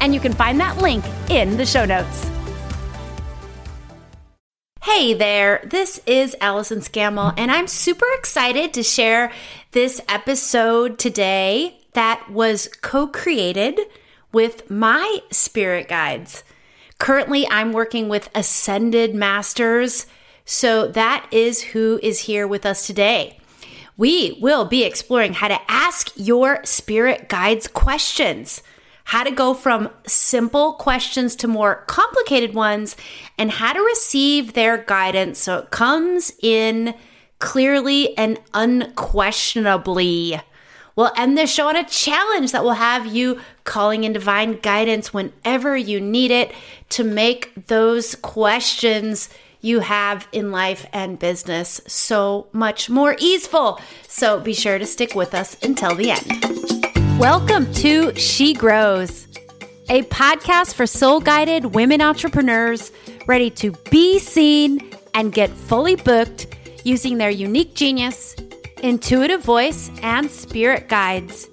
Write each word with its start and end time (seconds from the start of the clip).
and 0.00 0.14
you 0.14 0.20
can 0.20 0.32
find 0.32 0.60
that 0.60 0.78
link 0.78 1.04
in 1.30 1.56
the 1.56 1.66
show 1.66 1.84
notes. 1.84 2.30
Hey 4.82 5.14
there, 5.14 5.60
this 5.64 6.00
is 6.06 6.34
Allison 6.40 6.80
Scammell, 6.80 7.34
and 7.36 7.50
I'm 7.50 7.66
super 7.66 8.06
excited 8.16 8.72
to 8.74 8.82
share 8.82 9.30
this 9.72 10.00
episode 10.08 10.98
today 10.98 11.78
that 11.92 12.30
was 12.30 12.68
co 12.80 13.06
created 13.06 13.78
with 14.32 14.70
my 14.70 15.18
spirit 15.30 15.88
guides. 15.88 16.42
Currently, 16.98 17.46
I'm 17.48 17.72
working 17.72 18.08
with 18.08 18.30
Ascended 18.34 19.14
Masters, 19.14 20.06
so 20.44 20.88
that 20.88 21.28
is 21.30 21.62
who 21.62 22.00
is 22.02 22.20
here 22.20 22.46
with 22.46 22.66
us 22.66 22.86
today. 22.86 23.38
We 23.96 24.38
will 24.40 24.64
be 24.64 24.84
exploring 24.84 25.34
how 25.34 25.48
to 25.48 25.60
ask 25.70 26.12
your 26.16 26.64
spirit 26.64 27.28
guides 27.28 27.68
questions, 27.68 28.62
how 29.08 29.24
to 29.24 29.30
go 29.30 29.54
from 29.54 29.88
simple 30.06 30.74
questions 30.74 31.34
to 31.34 31.48
more 31.48 31.76
complicated 31.86 32.54
ones, 32.54 32.94
and 33.38 33.50
how 33.50 33.72
to 33.72 33.80
receive 33.80 34.52
their 34.52 34.76
guidance 34.76 35.38
so 35.38 35.60
it 35.60 35.70
comes 35.70 36.30
in 36.42 36.94
clearly 37.38 38.16
and 38.18 38.38
unquestionably. 38.52 40.38
We'll 40.94 41.10
end 41.16 41.38
this 41.38 41.50
show 41.50 41.68
on 41.68 41.76
a 41.76 41.88
challenge 41.88 42.52
that 42.52 42.62
will 42.62 42.72
have 42.72 43.06
you 43.06 43.40
calling 43.64 44.04
in 44.04 44.12
divine 44.12 44.58
guidance 44.58 45.14
whenever 45.14 45.74
you 45.74 46.00
need 46.00 46.30
it 46.30 46.52
to 46.90 47.02
make 47.02 47.66
those 47.68 48.14
questions 48.14 49.30
you 49.62 49.80
have 49.80 50.28
in 50.32 50.52
life 50.52 50.84
and 50.92 51.18
business 51.18 51.80
so 51.86 52.48
much 52.52 52.90
more 52.90 53.16
easeful. 53.18 53.80
So 54.06 54.38
be 54.38 54.52
sure 54.52 54.78
to 54.78 54.84
stick 54.84 55.14
with 55.14 55.34
us 55.34 55.56
until 55.62 55.94
the 55.94 56.10
end. 56.10 56.77
Welcome 57.18 57.74
to 57.74 58.14
She 58.14 58.54
Grows, 58.54 59.26
a 59.88 60.02
podcast 60.02 60.74
for 60.74 60.86
soul 60.86 61.18
guided 61.18 61.74
women 61.74 62.00
entrepreneurs 62.00 62.92
ready 63.26 63.50
to 63.50 63.72
be 63.90 64.20
seen 64.20 64.92
and 65.14 65.32
get 65.32 65.50
fully 65.50 65.96
booked 65.96 66.46
using 66.84 67.18
their 67.18 67.28
unique 67.28 67.74
genius, 67.74 68.36
intuitive 68.84 69.42
voice, 69.42 69.90
and 70.00 70.30
spirit 70.30 70.88
guides. 70.88 71.48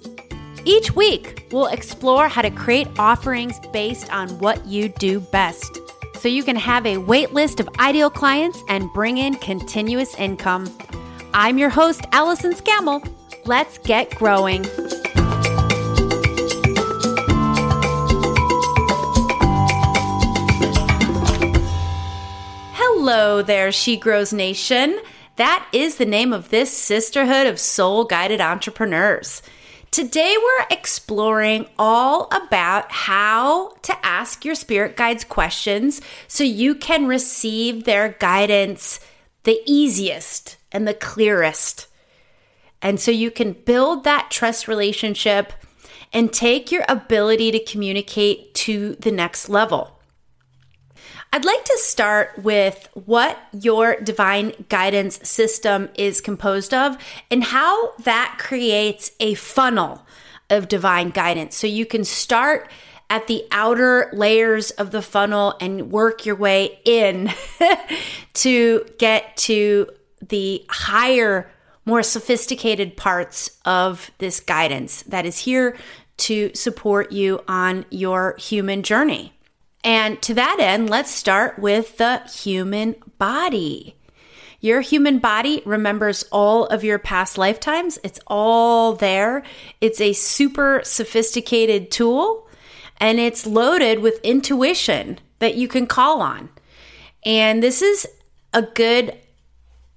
Each 0.64 0.94
week, 0.94 1.48
we'll 1.50 1.66
explore 1.66 2.28
how 2.28 2.42
to 2.42 2.50
create 2.50 2.86
offerings 2.96 3.58
based 3.72 4.08
on 4.12 4.38
what 4.38 4.64
you 4.66 4.88
do 5.00 5.18
best 5.18 5.80
so 6.14 6.28
you 6.28 6.44
can 6.44 6.54
have 6.54 6.86
a 6.86 6.98
wait 6.98 7.32
list 7.32 7.58
of 7.58 7.68
ideal 7.80 8.08
clients 8.08 8.62
and 8.68 8.88
bring 8.94 9.18
in 9.18 9.34
continuous 9.34 10.14
income. 10.14 10.72
I'm 11.34 11.58
your 11.58 11.70
host, 11.70 12.06
Allison 12.12 12.52
Scammell. 12.54 13.04
Let's 13.46 13.78
get 13.78 14.14
growing. 14.14 14.64
Hello 23.08 23.40
there, 23.40 23.70
She 23.70 23.96
Grows 23.96 24.32
Nation. 24.32 25.00
That 25.36 25.68
is 25.72 25.94
the 25.94 26.04
name 26.04 26.32
of 26.32 26.48
this 26.48 26.76
sisterhood 26.76 27.46
of 27.46 27.60
soul 27.60 28.02
guided 28.04 28.40
entrepreneurs. 28.40 29.42
Today, 29.92 30.36
we're 30.36 30.66
exploring 30.72 31.66
all 31.78 32.26
about 32.32 32.90
how 32.90 33.74
to 33.82 33.96
ask 34.04 34.44
your 34.44 34.56
spirit 34.56 34.96
guides 34.96 35.22
questions 35.22 36.00
so 36.26 36.42
you 36.42 36.74
can 36.74 37.06
receive 37.06 37.84
their 37.84 38.16
guidance 38.18 38.98
the 39.44 39.60
easiest 39.66 40.56
and 40.72 40.88
the 40.88 40.92
clearest. 40.92 41.86
And 42.82 42.98
so 42.98 43.12
you 43.12 43.30
can 43.30 43.52
build 43.52 44.02
that 44.02 44.32
trust 44.32 44.66
relationship 44.66 45.52
and 46.12 46.32
take 46.32 46.72
your 46.72 46.84
ability 46.88 47.52
to 47.52 47.64
communicate 47.64 48.52
to 48.54 48.96
the 48.96 49.12
next 49.12 49.48
level. 49.48 49.95
I'd 51.32 51.44
like 51.44 51.64
to 51.64 51.78
start 51.78 52.38
with 52.42 52.88
what 52.94 53.38
your 53.52 53.96
divine 54.00 54.52
guidance 54.68 55.28
system 55.28 55.90
is 55.94 56.20
composed 56.20 56.72
of 56.72 56.96
and 57.30 57.44
how 57.44 57.94
that 57.98 58.36
creates 58.38 59.10
a 59.20 59.34
funnel 59.34 60.06
of 60.48 60.68
divine 60.68 61.10
guidance. 61.10 61.56
So 61.56 61.66
you 61.66 61.84
can 61.84 62.04
start 62.04 62.70
at 63.10 63.26
the 63.26 63.44
outer 63.52 64.10
layers 64.12 64.70
of 64.72 64.90
the 64.90 65.02
funnel 65.02 65.54
and 65.60 65.90
work 65.90 66.26
your 66.26 66.36
way 66.36 66.80
in 66.84 67.30
to 68.34 68.86
get 68.98 69.36
to 69.36 69.88
the 70.26 70.64
higher, 70.68 71.50
more 71.84 72.02
sophisticated 72.02 72.96
parts 72.96 73.58
of 73.64 74.10
this 74.18 74.40
guidance 74.40 75.02
that 75.02 75.26
is 75.26 75.38
here 75.38 75.76
to 76.16 76.50
support 76.54 77.12
you 77.12 77.40
on 77.46 77.84
your 77.90 78.36
human 78.38 78.82
journey. 78.82 79.35
And 79.86 80.20
to 80.22 80.34
that 80.34 80.56
end, 80.58 80.90
let's 80.90 81.12
start 81.12 81.60
with 81.60 81.98
the 81.98 82.18
human 82.28 82.96
body. 83.18 83.94
Your 84.60 84.80
human 84.80 85.20
body 85.20 85.62
remembers 85.64 86.24
all 86.32 86.66
of 86.66 86.82
your 86.82 86.98
past 86.98 87.38
lifetimes. 87.38 87.96
It's 88.02 88.18
all 88.26 88.94
there. 88.94 89.44
It's 89.80 90.00
a 90.00 90.12
super 90.12 90.80
sophisticated 90.82 91.92
tool 91.92 92.48
and 92.96 93.20
it's 93.20 93.46
loaded 93.46 94.00
with 94.00 94.18
intuition 94.24 95.20
that 95.38 95.54
you 95.54 95.68
can 95.68 95.86
call 95.86 96.20
on. 96.20 96.48
And 97.24 97.62
this 97.62 97.80
is 97.80 98.08
a 98.52 98.62
good 98.62 99.16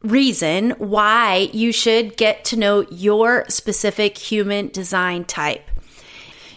reason 0.03 0.71
why 0.77 1.49
you 1.51 1.71
should 1.71 2.15
get 2.15 2.45
to 2.45 2.57
know 2.57 2.85
your 2.91 3.43
specific 3.49 4.19
human 4.19 4.67
design 4.67 5.25
type. 5.25 5.67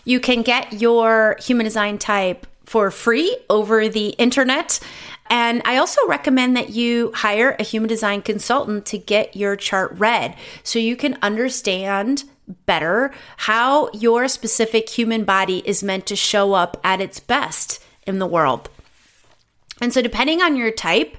You 0.05 0.21
can 0.21 0.43
get 0.43 0.75
your 0.75 1.37
human 1.41 1.65
design 1.65 1.97
type 1.97 2.47
for 2.73 2.91
free 2.91 3.37
over 3.51 3.87
the 3.87 4.09
internet. 4.17 4.81
And 5.29 5.61
I 5.67 5.77
also 5.77 6.01
recommend 6.09 6.57
that 6.57 6.71
you 6.71 7.13
hire 7.15 7.55
a 7.59 7.63
human 7.63 7.87
design 7.87 8.23
consultant 8.23 8.87
to 8.87 8.97
get 8.97 9.37
your 9.37 9.57
chart 9.57 9.93
read 9.99 10.35
so 10.63 10.79
you 10.79 10.97
can 10.97 11.19
understand 11.21 12.25
better 12.65 13.13
how 13.37 13.91
your 13.93 14.27
specific 14.27 14.89
human 14.89 15.25
body 15.25 15.59
is 15.67 15.83
meant 15.83 16.07
to 16.07 16.17
show 16.17 16.55
up 16.55 16.81
at 16.83 17.03
its 17.03 17.21
best 17.21 17.85
in 18.07 18.21
the 18.21 18.27
world. 18.27 18.71
And 19.83 19.93
so, 19.93 20.01
depending 20.01 20.41
on 20.41 20.57
your 20.57 20.71
type, 20.71 21.19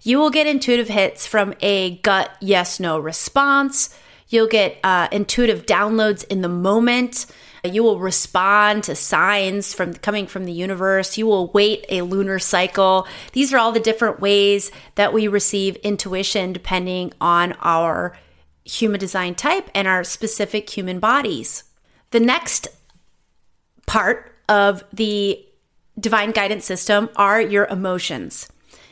you 0.00 0.18
will 0.18 0.30
get 0.30 0.46
intuitive 0.46 0.88
hits 0.88 1.26
from 1.26 1.52
a 1.60 1.98
gut 1.98 2.30
yes 2.40 2.80
no 2.80 2.98
response. 2.98 3.94
You'll 4.30 4.48
get 4.48 4.78
uh, 4.82 5.08
intuitive 5.12 5.66
downloads 5.66 6.24
in 6.28 6.40
the 6.40 6.48
moment. 6.48 7.26
You 7.64 7.82
will 7.82 7.98
respond 7.98 8.84
to 8.84 8.94
signs 8.94 9.72
from 9.72 9.94
coming 9.94 10.26
from 10.26 10.44
the 10.44 10.52
universe. 10.52 11.16
You 11.16 11.26
will 11.26 11.50
wait 11.52 11.86
a 11.88 12.02
lunar 12.02 12.38
cycle. 12.38 13.06
These 13.32 13.54
are 13.54 13.58
all 13.58 13.72
the 13.72 13.80
different 13.80 14.20
ways 14.20 14.70
that 14.96 15.14
we 15.14 15.28
receive 15.28 15.76
intuition 15.76 16.52
depending 16.52 17.12
on 17.22 17.52
our 17.60 18.16
human 18.64 19.00
design 19.00 19.34
type 19.34 19.70
and 19.74 19.88
our 19.88 20.04
specific 20.04 20.68
human 20.68 20.98
bodies. 20.98 21.64
The 22.10 22.20
next 22.20 22.68
part 23.86 24.34
of 24.48 24.84
the 24.92 25.44
divine 25.98 26.32
guidance 26.32 26.66
system 26.66 27.08
are 27.16 27.40
your 27.40 27.66
emotions. 27.66 28.48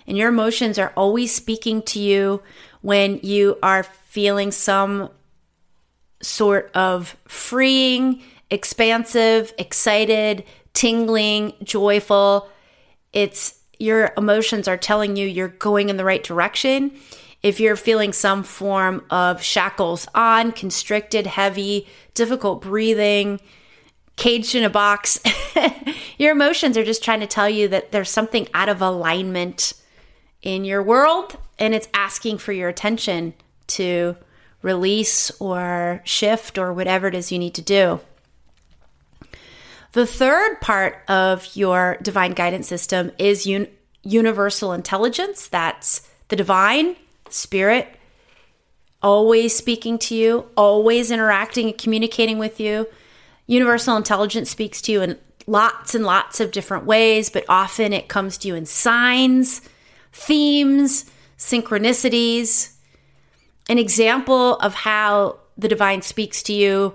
And 0.07 0.17
your 0.17 0.31
emotions 0.31 0.79
are 0.79 0.93
always 0.97 1.35
speaking 1.35 1.83
to 1.83 2.01
you 2.01 2.43
when 2.81 3.21
you 3.23 3.59
are 3.63 3.83
feeling 3.83 4.51
some 4.51 5.11
sort 6.23 6.71
of 6.75 7.17
freeing, 7.27 8.23
expansive, 8.53 9.53
excited, 9.59 10.45
tingling, 10.75 11.55
joyful. 11.65 12.49
It's 13.13 13.59
your 13.79 14.13
emotions 14.17 14.69
are 14.69 14.77
telling 14.77 15.17
you 15.17 15.27
you're 15.27 15.49
going 15.49 15.89
in 15.89 15.97
the 15.97 16.05
right 16.05 16.23
direction. 16.23 16.93
If 17.43 17.59
you're 17.59 17.77
feeling 17.77 18.13
some 18.13 18.45
form 18.45 19.05
of 19.11 19.43
shackles 19.43 20.07
on, 20.15 20.53
constricted, 20.53 21.27
heavy, 21.27 21.89
difficult 22.15 22.63
breathing, 22.63 23.41
caged 24.17 24.55
in 24.55 24.63
a 24.63 24.71
box, 24.71 25.19
your 26.19 26.33
emotions 26.33 26.77
are 26.77 26.85
just 26.85 27.03
trying 27.03 27.21
to 27.21 27.27
tell 27.27 27.49
you 27.49 27.67
that 27.69 27.91
there's 27.91 28.11
something 28.11 28.47
out 28.55 28.69
of 28.69 28.83
alignment 28.83 29.73
in 30.43 30.65
your 30.65 30.83
world 30.83 31.39
and 31.59 31.75
it's 31.75 31.89
asking 31.95 32.37
for 32.37 32.53
your 32.53 32.69
attention 32.69 33.33
to 33.67 34.17
release 34.61 35.31
or 35.41 36.03
shift 36.05 36.59
or 36.59 36.73
whatever 36.73 37.09
it 37.09 37.15
is 37.15 37.33
you 37.33 37.39
need 37.39 37.55
to 37.55 37.63
do. 37.63 38.01
The 39.93 40.07
third 40.07 40.61
part 40.61 41.03
of 41.09 41.55
your 41.55 41.99
divine 42.03 42.33
guidance 42.33 42.67
system 42.67 43.13
is 43.19 43.47
un- 43.47 43.69
universal 44.03 44.73
intelligence. 44.73 45.49
That's 45.49 46.09
the 46.29 46.37
divine 46.37 46.97
spirit 47.29 47.97
always 49.03 49.55
speaking 49.55 49.99
to 49.99 50.15
you, 50.15 50.47
always 50.57 51.11
interacting 51.11 51.69
and 51.69 51.77
communicating 51.79 52.39
with 52.39 52.61
you. 52.61 52.87
Universal 53.47 53.97
intelligence 53.97 54.49
speaks 54.49 54.81
to 54.83 54.93
you 54.93 55.03
in 55.03 55.19
lots 55.47 55.95
and 55.95 56.05
lots 56.05 56.41
of 56.41 56.53
different 56.53 56.87
ways, 56.87 57.29
but 57.29 57.45
often 57.49 57.93
it 57.93 58.09
comes 58.09 58.39
to 58.39 58.49
you 58.49 58.55
in 58.55 58.65
signs, 58.65 59.61
themes, 60.13 61.11
synchronicities. 61.37 62.75
An 63.69 63.79
example 63.79 64.57
of 64.59 64.75
how 64.75 65.39
the 65.59 65.69
divine 65.69 66.03
speaks 66.03 66.43
to 66.45 66.53
you 66.53 66.95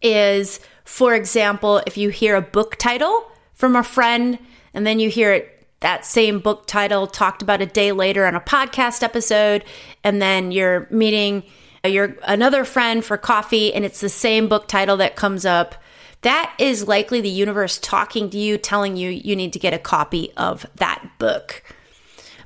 is, 0.00 0.60
for 0.88 1.14
example, 1.14 1.82
if 1.86 1.98
you 1.98 2.08
hear 2.08 2.34
a 2.34 2.40
book 2.40 2.74
title 2.76 3.30
from 3.52 3.76
a 3.76 3.84
friend 3.84 4.38
and 4.72 4.86
then 4.86 4.98
you 4.98 5.10
hear 5.10 5.32
it 5.32 5.66
that 5.80 6.04
same 6.04 6.40
book 6.40 6.66
title 6.66 7.06
talked 7.06 7.42
about 7.42 7.60
a 7.60 7.66
day 7.66 7.92
later 7.92 8.26
on 8.26 8.34
a 8.34 8.40
podcast 8.40 9.02
episode 9.02 9.64
and 10.02 10.20
then 10.20 10.50
you're 10.50 10.88
meeting 10.90 11.44
uh, 11.84 11.88
your 11.88 12.16
another 12.24 12.64
friend 12.64 13.04
for 13.04 13.16
coffee 13.16 13.72
and 13.72 13.84
it's 13.84 14.00
the 14.00 14.08
same 14.08 14.48
book 14.48 14.66
title 14.66 14.96
that 14.96 15.14
comes 15.14 15.44
up 15.44 15.76
that 16.22 16.52
is 16.58 16.88
likely 16.88 17.20
the 17.20 17.28
universe 17.28 17.78
talking 17.78 18.28
to 18.30 18.38
you 18.38 18.58
telling 18.58 18.96
you 18.96 19.10
you 19.10 19.36
need 19.36 19.52
to 19.52 19.58
get 19.60 19.74
a 19.74 19.78
copy 19.78 20.32
of 20.36 20.66
that 20.76 21.06
book. 21.18 21.62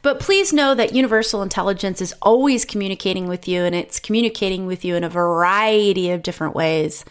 But 0.03 0.19
please 0.19 0.53
know 0.53 0.75
that 0.75 0.95
universal 0.95 1.43
intelligence 1.43 2.03
is 2.03 2.13
always 2.21 2.65
communicating 2.65 3.29
with 3.29 3.47
you 3.47 3.63
and 3.63 3.75
it's 3.75 4.01
communicating 4.01 4.67
with 4.67 4.85
you 4.85 4.97
in 4.97 5.05
a 5.05 5.09
variety 5.09 6.11
of 6.11 6.23
different 6.23 6.57
ways 6.57 7.05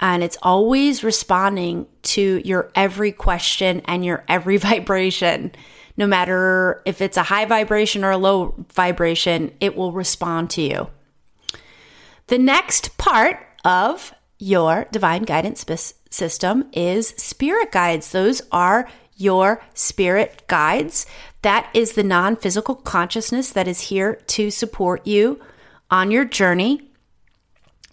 and 0.00 0.22
it's 0.22 0.38
always 0.42 1.02
responding 1.02 1.86
to 2.02 2.40
your 2.44 2.70
every 2.74 3.12
question 3.12 3.80
and 3.86 4.04
your 4.04 4.24
every 4.28 4.56
vibration. 4.68 5.52
No 5.96 6.06
matter 6.06 6.82
if 6.84 7.00
it's 7.00 7.16
a 7.16 7.22
high 7.22 7.46
vibration 7.46 8.04
or 8.04 8.10
a 8.10 8.18
low 8.18 8.54
vibration, 8.74 9.52
it 9.60 9.76
will 9.76 9.92
respond 9.92 10.50
to 10.50 10.62
you. 10.62 10.90
The 12.26 12.38
next 12.38 12.98
part 12.98 13.38
of 13.64 14.12
your 14.38 14.86
divine 14.90 15.22
guidance 15.22 15.64
system 16.10 16.68
is 16.72 17.08
spirit 17.16 17.72
guides. 17.72 18.12
Those 18.12 18.42
are 18.52 18.88
your 19.16 19.62
spirit 19.72 20.42
guides. 20.46 21.06
That 21.42 21.70
is 21.72 21.92
the 21.92 22.02
non 22.02 22.36
physical 22.36 22.74
consciousness 22.74 23.50
that 23.50 23.68
is 23.68 23.82
here 23.82 24.16
to 24.26 24.50
support 24.50 25.06
you 25.06 25.40
on 25.90 26.10
your 26.10 26.24
journey 26.24 26.85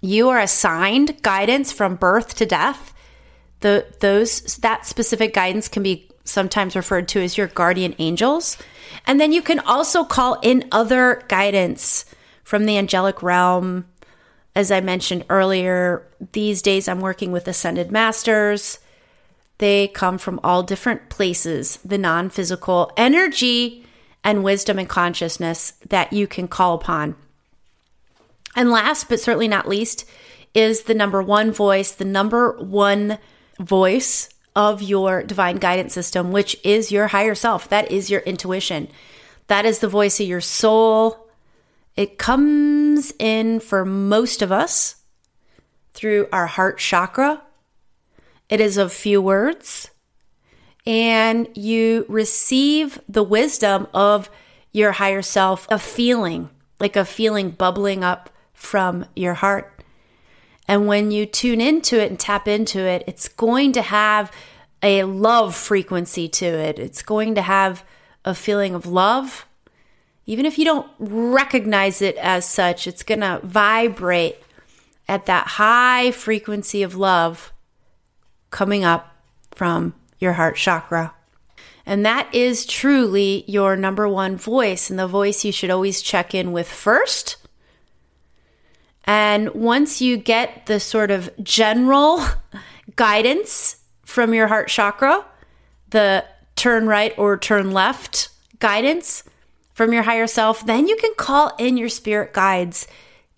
you 0.03 0.27
are 0.27 0.39
assigned 0.39 1.21
guidance 1.21 1.71
from 1.71 1.95
birth 1.95 2.35
to 2.35 2.45
death. 2.45 2.93
The 3.61 3.85
those 4.01 4.57
that 4.57 4.85
specific 4.85 5.33
guidance 5.33 5.69
can 5.69 5.81
be 5.81 6.09
sometimes 6.25 6.75
referred 6.75 7.07
to 7.07 7.21
as 7.21 7.37
your 7.37 7.47
guardian 7.47 7.95
angels. 7.99 8.57
And 9.07 9.19
then 9.19 9.31
you 9.31 9.41
can 9.41 9.59
also 9.59 10.03
call 10.03 10.39
in 10.41 10.67
other 10.73 11.23
guidance 11.29 12.03
from 12.43 12.65
the 12.65 12.77
angelic 12.77 13.23
realm. 13.23 13.85
As 14.55 14.71
I 14.71 14.81
mentioned 14.81 15.23
earlier, 15.29 16.05
these 16.33 16.61
days 16.61 16.89
I'm 16.89 16.99
working 16.99 17.31
with 17.31 17.47
ascended 17.47 17.89
masters. 17.89 18.79
They 19.59 19.87
come 19.87 20.17
from 20.17 20.39
all 20.43 20.63
different 20.63 21.09
places, 21.09 21.77
the 21.77 21.97
non 21.97 22.29
physical 22.29 22.91
energy 22.97 23.85
and 24.21 24.43
wisdom 24.43 24.79
and 24.79 24.89
consciousness 24.89 25.73
that 25.87 26.11
you 26.11 26.27
can 26.27 26.49
call 26.49 26.75
upon. 26.75 27.15
And 28.55 28.71
last 28.71 29.09
but 29.09 29.19
certainly 29.19 29.47
not 29.47 29.67
least 29.67 30.05
is 30.53 30.83
the 30.83 30.93
number 30.93 31.21
one 31.21 31.51
voice, 31.51 31.91
the 31.91 32.05
number 32.05 32.57
one 32.59 33.17
voice 33.59 34.29
of 34.55 34.81
your 34.81 35.23
divine 35.23 35.57
guidance 35.57 35.93
system, 35.93 36.31
which 36.31 36.55
is 36.63 36.91
your 36.91 37.07
higher 37.07 37.35
self. 37.35 37.67
That 37.69 37.91
is 37.91 38.09
your 38.09 38.21
intuition. 38.21 38.87
That 39.47 39.65
is 39.65 39.79
the 39.79 39.87
voice 39.87 40.19
of 40.19 40.27
your 40.27 40.41
soul. 40.41 41.27
It 41.95 42.17
comes 42.17 43.13
in 43.19 43.59
for 43.59 43.85
most 43.85 44.41
of 44.41 44.51
us 44.51 44.97
through 45.93 46.27
our 46.31 46.47
heart 46.47 46.77
chakra. 46.77 47.41
It 48.49 48.59
is 48.59 48.77
of 48.77 48.93
few 48.93 49.21
words, 49.21 49.89
and 50.85 51.47
you 51.55 52.05
receive 52.07 52.99
the 53.07 53.23
wisdom 53.23 53.87
of 53.93 54.29
your 54.71 54.91
higher 54.93 55.21
self, 55.21 55.67
a 55.69 55.79
feeling, 55.79 56.49
like 56.79 56.95
a 56.95 57.05
feeling 57.05 57.51
bubbling 57.51 58.03
up 58.03 58.29
from 58.63 59.05
your 59.15 59.35
heart. 59.35 59.83
And 60.67 60.87
when 60.87 61.11
you 61.11 61.25
tune 61.25 61.59
into 61.59 62.01
it 62.01 62.09
and 62.09 62.19
tap 62.19 62.47
into 62.47 62.79
it, 62.79 63.03
it's 63.05 63.27
going 63.27 63.73
to 63.73 63.81
have 63.81 64.31
a 64.81 65.03
love 65.03 65.53
frequency 65.55 66.27
to 66.29 66.45
it. 66.45 66.79
It's 66.79 67.03
going 67.03 67.35
to 67.35 67.41
have 67.41 67.83
a 68.23 68.33
feeling 68.33 68.73
of 68.73 68.85
love. 68.85 69.45
Even 70.25 70.45
if 70.45 70.57
you 70.57 70.63
don't 70.63 70.89
recognize 70.97 72.01
it 72.01 72.15
as 72.15 72.47
such, 72.49 72.87
it's 72.87 73.03
going 73.03 73.19
to 73.19 73.41
vibrate 73.43 74.37
at 75.07 75.25
that 75.25 75.47
high 75.47 76.11
frequency 76.11 76.81
of 76.81 76.95
love 76.95 77.51
coming 78.49 78.85
up 78.85 79.17
from 79.51 79.93
your 80.19 80.33
heart 80.33 80.55
chakra. 80.55 81.13
And 81.85 82.05
that 82.05 82.33
is 82.33 82.65
truly 82.65 83.43
your 83.45 83.75
number 83.75 84.07
one 84.07 84.37
voice, 84.37 84.89
and 84.89 84.97
the 84.97 85.07
voice 85.07 85.43
you 85.43 85.51
should 85.51 85.69
always 85.69 86.01
check 86.01 86.33
in 86.33 86.53
with 86.53 86.69
first 86.69 87.35
and 89.05 89.53
once 89.53 90.01
you 90.01 90.17
get 90.17 90.65
the 90.65 90.79
sort 90.79 91.11
of 91.11 91.29
general 91.43 92.23
guidance 92.95 93.77
from 94.03 94.33
your 94.33 94.47
heart 94.47 94.69
chakra, 94.69 95.25
the 95.89 96.25
turn 96.55 96.87
right 96.87 97.13
or 97.17 97.37
turn 97.37 97.71
left 97.71 98.29
guidance 98.59 99.23
from 99.73 99.91
your 99.91 100.03
higher 100.03 100.27
self, 100.27 100.65
then 100.65 100.87
you 100.87 100.95
can 100.95 101.13
call 101.15 101.51
in 101.57 101.77
your 101.77 101.89
spirit 101.89 102.33
guides 102.33 102.87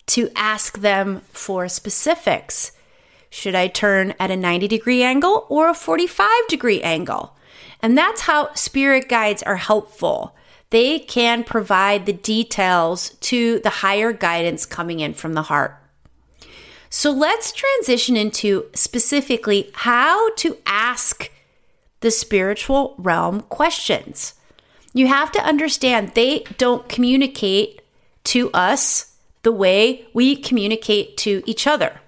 to 0.06 0.30
ask 0.36 0.78
them 0.78 1.22
for 1.32 1.68
specifics. 1.68 2.72
Should 3.30 3.54
I 3.54 3.66
turn 3.66 4.14
at 4.20 4.30
a 4.30 4.36
90 4.36 4.68
degree 4.68 5.02
angle 5.02 5.46
or 5.48 5.68
a 5.68 5.74
45 5.74 6.28
degree 6.48 6.80
angle? 6.82 7.36
And 7.82 7.98
that's 7.98 8.22
how 8.22 8.54
spirit 8.54 9.08
guides 9.08 9.42
are 9.42 9.56
helpful 9.56 10.34
they 10.70 10.98
can 10.98 11.44
provide 11.44 12.06
the 12.06 12.12
details 12.12 13.10
to 13.20 13.60
the 13.60 13.70
higher 13.70 14.12
guidance 14.12 14.66
coming 14.66 15.00
in 15.00 15.14
from 15.14 15.34
the 15.34 15.42
heart. 15.42 15.80
So 16.90 17.10
let's 17.10 17.52
transition 17.52 18.16
into 18.16 18.66
specifically 18.74 19.70
how 19.74 20.34
to 20.36 20.56
ask 20.66 21.30
the 22.00 22.10
spiritual 22.10 22.94
realm 22.98 23.42
questions. 23.42 24.34
You 24.92 25.08
have 25.08 25.30
to 25.32 25.44
understand 25.44 26.12
they 26.14 26.44
don't 26.58 26.88
communicate 26.88 27.82
to 28.24 28.50
us 28.52 29.16
the 29.42 29.52
way 29.52 30.06
we 30.14 30.36
communicate 30.36 31.16
to 31.18 31.42
each 31.46 31.66
other. 31.66 32.00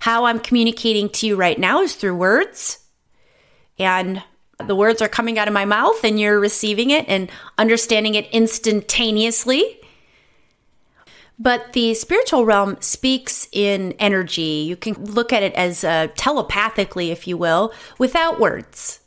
How 0.00 0.24
I'm 0.26 0.38
communicating 0.38 1.08
to 1.10 1.26
you 1.26 1.36
right 1.36 1.58
now 1.58 1.80
is 1.80 1.94
through 1.94 2.16
words. 2.16 2.78
And 3.78 4.22
the 4.66 4.76
words 4.76 5.02
are 5.02 5.08
coming 5.08 5.38
out 5.38 5.48
of 5.48 5.54
my 5.54 5.64
mouth 5.64 6.02
and 6.04 6.18
you're 6.18 6.40
receiving 6.40 6.90
it 6.90 7.04
and 7.08 7.30
understanding 7.58 8.14
it 8.14 8.28
instantaneously. 8.30 9.80
But 11.38 11.72
the 11.72 11.94
spiritual 11.94 12.44
realm 12.44 12.76
speaks 12.80 13.48
in 13.52 13.92
energy. 13.98 14.64
You 14.66 14.76
can 14.76 14.94
look 15.04 15.32
at 15.32 15.42
it 15.42 15.54
as 15.54 15.82
uh, 15.82 16.08
telepathically, 16.14 17.10
if 17.10 17.26
you 17.26 17.36
will, 17.36 17.72
without 17.98 18.38
words. 18.38 19.00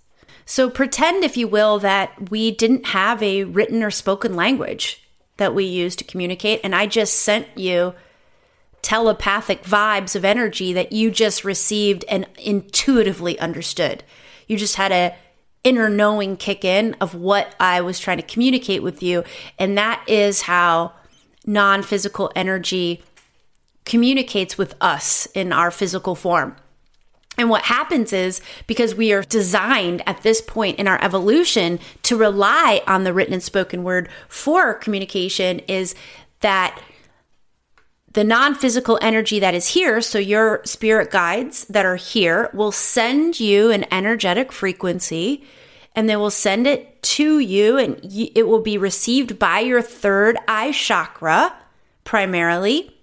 So 0.45 0.69
pretend, 0.69 1.23
if 1.23 1.37
you 1.37 1.47
will, 1.47 1.79
that 1.79 2.29
we 2.29 2.51
didn't 2.51 2.87
have 2.87 3.23
a 3.23 3.45
written 3.45 3.81
or 3.81 3.91
spoken 3.91 4.35
language 4.35 5.01
that 5.37 5.55
we 5.55 5.65
use 5.65 5.95
to 5.97 6.03
communicate, 6.03 6.61
and 6.63 6.75
I 6.75 6.87
just 6.87 7.15
sent 7.15 7.47
you 7.57 7.93
telepathic 8.81 9.63
vibes 9.63 10.15
of 10.15 10.23
energy 10.23 10.71
that 10.71 10.91
you 10.91 11.09
just 11.09 11.43
received 11.43 12.05
and 12.07 12.27
intuitively 12.37 13.37
understood. 13.39 14.03
You 14.47 14.57
just 14.57 14.75
had 14.75 14.91
a 14.91 15.15
inner 15.65 15.89
knowing 15.89 16.37
kick 16.37 16.63
in 16.63 16.95
of 17.01 17.13
what 17.13 17.53
I 17.59 17.81
was 17.81 17.99
trying 17.99 18.17
to 18.17 18.23
communicate 18.23 18.81
with 18.81 19.03
you. 19.03 19.25
And 19.59 19.77
that 19.77 20.01
is 20.07 20.43
how 20.43 20.93
non 21.45 21.83
physical 21.83 22.31
energy 22.35 23.03
communicates 23.83 24.57
with 24.57 24.75
us 24.79 25.27
in 25.33 25.51
our 25.51 25.71
physical 25.71 26.15
form. 26.15 26.55
And 27.37 27.49
what 27.49 27.63
happens 27.63 28.13
is 28.13 28.41
because 28.65 28.95
we 28.95 29.11
are 29.11 29.23
designed 29.23 30.01
at 30.07 30.23
this 30.23 30.39
point 30.39 30.79
in 30.79 30.87
our 30.87 31.03
evolution 31.03 31.79
to 32.03 32.15
rely 32.15 32.81
on 32.87 33.03
the 33.03 33.13
written 33.13 33.33
and 33.33 33.43
spoken 33.43 33.83
word 33.83 34.07
for 34.29 34.73
communication, 34.73 35.59
is 35.67 35.95
that 36.39 36.79
the 38.13 38.23
non 38.23 38.55
physical 38.55 38.97
energy 39.01 39.39
that 39.39 39.53
is 39.53 39.67
here, 39.67 39.99
so 39.99 40.17
your 40.17 40.61
spirit 40.63 41.11
guides 41.11 41.65
that 41.65 41.85
are 41.85 41.97
here, 41.97 42.49
will 42.53 42.71
send 42.71 43.39
you 43.39 43.71
an 43.71 43.85
energetic 43.91 44.53
frequency 44.53 45.43
and 45.95 46.09
they 46.09 46.15
will 46.15 46.31
send 46.31 46.67
it 46.67 47.01
to 47.03 47.39
you, 47.39 47.77
and 47.77 47.99
it 48.03 48.47
will 48.47 48.61
be 48.61 48.77
received 48.77 49.39
by 49.39 49.59
your 49.59 49.81
third 49.81 50.37
eye 50.47 50.71
chakra 50.71 51.55
primarily. 52.03 52.95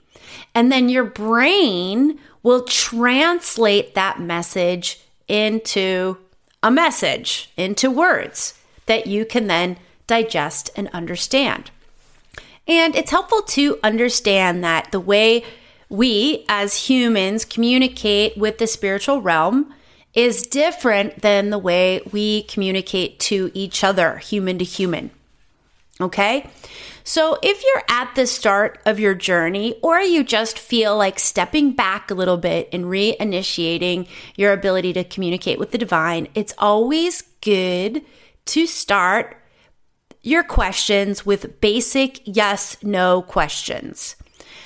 And 0.55 0.71
then 0.71 0.89
your 0.89 1.05
brain 1.05 2.19
will 2.43 2.65
translate 2.65 3.95
that 3.95 4.21
message 4.21 5.01
into 5.29 6.19
a 6.63 6.71
message, 6.71 7.51
into 7.57 7.91
words 7.91 8.59
that 8.87 9.07
you 9.07 9.25
can 9.25 9.47
then 9.47 9.79
digest 10.07 10.71
and 10.77 10.89
understand. 10.89 11.71
And 12.69 12.95
it's 12.95 13.11
helpful 13.11 13.43
to 13.43 13.79
understand 13.83 14.63
that 14.63 14.93
the 14.93 15.01
way 15.01 15.45
we 15.89 16.45
as 16.49 16.89
humans 16.89 17.45
communicate 17.45 18.37
with 18.37 18.59
the 18.59 18.67
spiritual 18.67 19.21
realm 19.21 19.75
is 20.15 20.43
different 20.43 21.23
than 21.23 21.51
the 21.51 21.59
way 21.59 22.03
we 22.13 22.43
communicate 22.45 23.19
to 23.19 23.51
each 23.55 23.83
other, 23.83 24.19
human 24.19 24.59
to 24.59 24.65
human. 24.65 25.11
Okay? 26.01 26.49
So, 27.05 27.39
if 27.43 27.63
you're 27.65 27.83
at 27.89 28.15
the 28.15 28.27
start 28.27 28.79
of 28.87 29.01
your 29.01 29.15
journey, 29.15 29.75
or 29.83 30.01
you 30.01 30.23
just 30.23 30.59
feel 30.59 30.97
like 30.97 31.19
stepping 31.19 31.73
back 31.73 32.11
a 32.11 32.15
little 32.15 32.37
bit 32.37 32.69
and 32.73 32.85
reinitiating 32.85 34.07
your 34.37 34.53
ability 34.53 34.93
to 34.93 35.05
communicate 35.05 35.59
with 35.59 35.73
the 35.73 35.79
divine, 35.79 36.29
it's 36.35 36.55
always 36.59 37.23
good 37.41 38.03
to 38.47 38.67
start 38.67 39.37
your 40.23 40.45
questions 40.45 41.27
with 41.27 41.61
basic 41.61 42.21
yes 42.25 42.77
no 42.83 43.23
questions. 43.23 44.15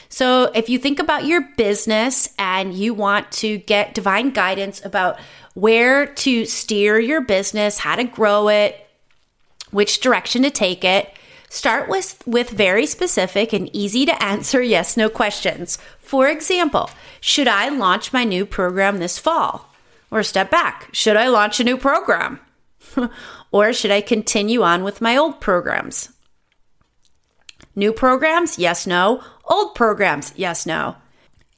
So, 0.08 0.50
if 0.54 0.68
you 0.68 0.78
think 0.78 0.98
about 0.98 1.26
your 1.26 1.42
business 1.56 2.28
and 2.38 2.72
you 2.74 2.94
want 2.94 3.30
to 3.32 3.58
get 3.58 3.94
divine 3.94 4.30
guidance 4.30 4.84
about 4.84 5.18
where 5.54 6.06
to 6.06 6.44
steer 6.44 6.98
your 6.98 7.20
business, 7.22 7.78
how 7.78 7.96
to 7.96 8.04
grow 8.04 8.48
it, 8.48 8.88
which 9.70 10.00
direction 10.00 10.42
to 10.42 10.50
take 10.50 10.84
it, 10.84 11.12
start 11.48 11.88
with, 11.88 12.22
with 12.26 12.50
very 12.50 12.86
specific 12.86 13.52
and 13.52 13.74
easy 13.74 14.04
to 14.06 14.22
answer 14.22 14.62
yes 14.74 14.96
no 14.96 15.08
questions. 15.08 15.78
For 15.98 16.28
example, 16.28 16.90
should 17.20 17.48
I 17.48 17.68
launch 17.68 18.12
my 18.12 18.24
new 18.24 18.46
program 18.46 18.98
this 18.98 19.18
fall? 19.18 19.72
Or 20.10 20.22
step 20.22 20.50
back, 20.50 20.88
should 20.92 21.16
I 21.16 21.28
launch 21.28 21.58
a 21.58 21.64
new 21.64 21.76
program? 21.76 22.38
or 23.50 23.72
should 23.72 23.90
I 23.90 24.00
continue 24.00 24.62
on 24.62 24.84
with 24.84 25.00
my 25.00 25.16
old 25.16 25.40
programs? 25.40 26.10
New 27.74 27.92
programs? 27.92 28.58
Yes, 28.58 28.86
no. 28.86 29.22
Old 29.46 29.74
programs? 29.74 30.32
Yes, 30.36 30.66
no. 30.66 30.96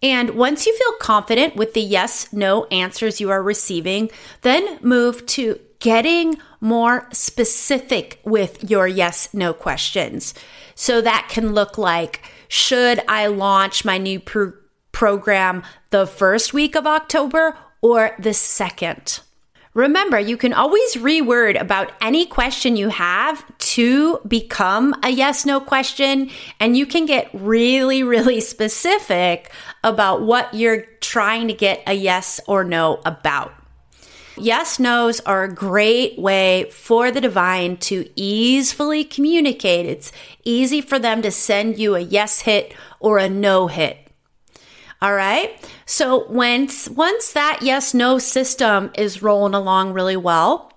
And 0.02 0.30
once 0.30 0.66
you 0.66 0.76
feel 0.76 0.92
confident 1.00 1.56
with 1.56 1.74
the 1.74 1.80
yes, 1.80 2.32
no 2.32 2.66
answers 2.66 3.20
you 3.20 3.30
are 3.30 3.42
receiving, 3.42 4.10
then 4.42 4.78
move 4.80 5.26
to 5.26 5.58
getting 5.80 6.38
more 6.60 7.08
specific 7.12 8.20
with 8.24 8.68
your 8.70 8.86
yes, 8.86 9.32
no 9.32 9.52
questions. 9.52 10.34
So 10.74 11.00
that 11.00 11.28
can 11.30 11.52
look 11.52 11.78
like, 11.78 12.22
should 12.46 13.02
I 13.08 13.26
launch 13.26 13.84
my 13.84 13.98
new 13.98 14.20
pro- 14.20 14.52
program 14.92 15.62
the 15.90 16.06
first 16.06 16.52
week 16.52 16.76
of 16.76 16.86
October 16.86 17.56
or 17.80 18.14
the 18.18 18.34
second? 18.34 19.20
Remember, 19.78 20.18
you 20.18 20.36
can 20.36 20.52
always 20.52 20.96
reword 20.96 21.56
about 21.56 21.92
any 22.00 22.26
question 22.26 22.76
you 22.76 22.88
have 22.88 23.44
to 23.58 24.18
become 24.26 24.92
a 25.04 25.08
yes 25.08 25.46
no 25.46 25.60
question, 25.60 26.30
and 26.58 26.76
you 26.76 26.84
can 26.84 27.06
get 27.06 27.30
really, 27.32 28.02
really 28.02 28.40
specific 28.40 29.52
about 29.84 30.22
what 30.22 30.52
you're 30.52 30.82
trying 31.00 31.46
to 31.46 31.54
get 31.54 31.80
a 31.86 31.92
yes 31.92 32.40
or 32.48 32.64
no 32.64 33.00
about. 33.06 33.54
Yes 34.36 34.80
nos 34.80 35.20
are 35.20 35.44
a 35.44 35.54
great 35.54 36.18
way 36.18 36.68
for 36.72 37.12
the 37.12 37.20
divine 37.20 37.76
to 37.76 38.10
easily 38.16 39.04
communicate. 39.04 39.86
It's 39.86 40.10
easy 40.42 40.80
for 40.80 40.98
them 40.98 41.22
to 41.22 41.30
send 41.30 41.78
you 41.78 41.94
a 41.94 42.00
yes 42.00 42.40
hit 42.40 42.74
or 42.98 43.18
a 43.18 43.28
no 43.28 43.68
hit. 43.68 44.07
All 45.00 45.14
right. 45.14 45.64
So 45.86 46.26
once 46.28 46.88
once 46.88 47.32
that 47.32 47.60
yes 47.62 47.94
no 47.94 48.18
system 48.18 48.90
is 48.96 49.22
rolling 49.22 49.54
along 49.54 49.92
really 49.92 50.16
well, 50.16 50.72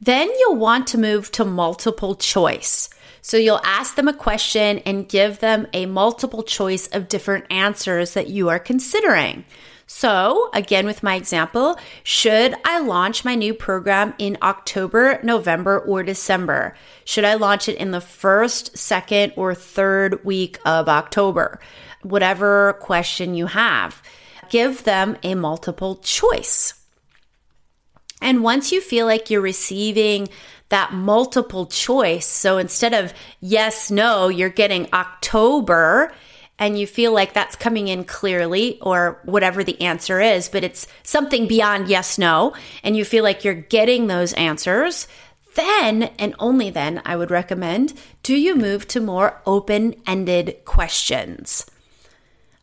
then 0.00 0.28
you'll 0.38 0.56
want 0.56 0.88
to 0.88 0.98
move 0.98 1.30
to 1.32 1.44
multiple 1.44 2.16
choice. 2.16 2.90
So 3.20 3.36
you'll 3.36 3.60
ask 3.62 3.94
them 3.94 4.08
a 4.08 4.12
question 4.12 4.78
and 4.80 5.08
give 5.08 5.38
them 5.38 5.68
a 5.72 5.86
multiple 5.86 6.42
choice 6.42 6.88
of 6.88 7.06
different 7.06 7.44
answers 7.50 8.14
that 8.14 8.28
you 8.28 8.48
are 8.48 8.58
considering. 8.58 9.44
So, 9.86 10.48
again, 10.54 10.86
with 10.86 11.02
my 11.02 11.16
example, 11.16 11.78
should 12.02 12.54
I 12.64 12.80
launch 12.80 13.24
my 13.24 13.34
new 13.34 13.52
program 13.52 14.14
in 14.18 14.38
October, 14.40 15.20
November, 15.22 15.78
or 15.78 16.02
December? 16.02 16.74
Should 17.04 17.24
I 17.24 17.34
launch 17.34 17.68
it 17.68 17.76
in 17.76 17.90
the 17.90 18.00
first, 18.00 18.76
second, 18.76 19.34
or 19.36 19.54
third 19.54 20.24
week 20.24 20.58
of 20.64 20.88
October? 20.88 21.60
Whatever 22.02 22.74
question 22.74 23.34
you 23.34 23.46
have. 23.46 24.02
Give 24.50 24.84
them 24.84 25.16
a 25.22 25.34
multiple 25.34 25.96
choice. 25.96 26.74
And 28.20 28.42
once 28.42 28.70
you 28.70 28.80
feel 28.80 29.06
like 29.06 29.30
you're 29.30 29.40
receiving 29.40 30.28
that 30.68 30.92
multiple 30.92 31.66
choice, 31.66 32.26
so 32.26 32.58
instead 32.58 32.94
of 32.94 33.12
yes, 33.40 33.90
no, 33.90 34.28
you're 34.28 34.48
getting 34.48 34.88
October 34.92 36.12
and 36.58 36.78
you 36.78 36.86
feel 36.86 37.12
like 37.12 37.32
that's 37.32 37.56
coming 37.56 37.88
in 37.88 38.04
clearly 38.04 38.78
or 38.80 39.20
whatever 39.24 39.64
the 39.64 39.80
answer 39.80 40.20
is, 40.20 40.48
but 40.48 40.62
it's 40.62 40.86
something 41.02 41.48
beyond 41.48 41.88
yes, 41.88 42.18
no, 42.18 42.54
and 42.84 42.96
you 42.96 43.04
feel 43.04 43.24
like 43.24 43.44
you're 43.44 43.54
getting 43.54 44.06
those 44.06 44.32
answers, 44.34 45.08
then 45.56 46.04
and 46.18 46.34
only 46.38 46.70
then 46.70 47.02
I 47.04 47.16
would 47.16 47.30
recommend 47.30 47.94
do 48.22 48.36
you 48.36 48.54
move 48.54 48.86
to 48.88 49.00
more 49.00 49.42
open 49.44 49.94
ended 50.06 50.64
questions. 50.64 51.66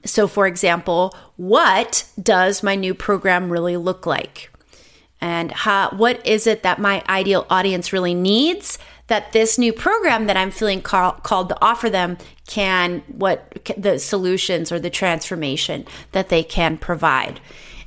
So, 0.05 0.27
for 0.27 0.47
example, 0.47 1.13
what 1.35 2.05
does 2.21 2.63
my 2.63 2.75
new 2.75 2.93
program 2.93 3.51
really 3.51 3.77
look 3.77 4.05
like? 4.05 4.51
And 5.21 5.51
how, 5.51 5.89
what 5.91 6.25
is 6.25 6.47
it 6.47 6.63
that 6.63 6.79
my 6.79 7.03
ideal 7.09 7.45
audience 7.49 7.91
really 7.91 8.13
needs 8.13 8.79
that 9.07 9.33
this 9.33 9.57
new 9.57 9.73
program 9.73 10.27
that 10.27 10.37
I'm 10.37 10.51
feeling 10.51 10.81
call, 10.81 11.13
called 11.13 11.49
to 11.49 11.57
offer 11.61 11.89
them 11.89 12.17
can, 12.47 13.03
what 13.07 13.69
the 13.77 13.99
solutions 13.99 14.71
or 14.71 14.79
the 14.79 14.89
transformation 14.89 15.85
that 16.13 16.29
they 16.29 16.43
can 16.43 16.77
provide? 16.77 17.41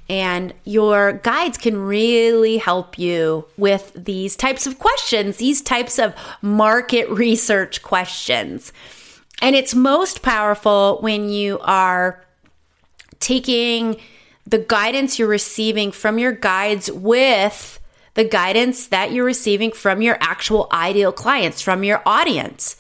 And 0.09 0.53
your 0.65 1.15
guides 1.15 1.57
can 1.57 1.79
really 1.79 2.59
help 2.59 2.99
you 2.99 3.47
with 3.57 3.93
these 3.95 4.37
types 4.37 4.67
of 4.67 4.79
questions, 4.79 5.39
these 5.39 5.63
types 5.63 5.99
of 5.99 6.15
market 6.43 7.09
research 7.09 7.83
questions. 7.83 8.73
And 9.43 9.57
it's 9.57 9.75
most 9.75 10.23
powerful 10.23 10.99
when 11.01 11.29
you 11.29 11.59
are 11.63 12.25
taking 13.19 14.01
the 14.47 14.59
guidance 14.59 15.19
you're 15.19 15.27
receiving 15.27 15.91
from 15.91 16.19
your 16.19 16.31
guides 16.31 16.91
with 16.91 17.81
the 18.15 18.25
guidance 18.25 18.87
that 18.89 19.11
you're 19.11 19.25
receiving 19.25 19.73
from 19.73 20.01
your 20.01 20.17
actual 20.21 20.69
ideal 20.73 21.11
clients, 21.11 21.61
from 21.61 21.83
your 21.83 22.03
audience. 22.07 22.77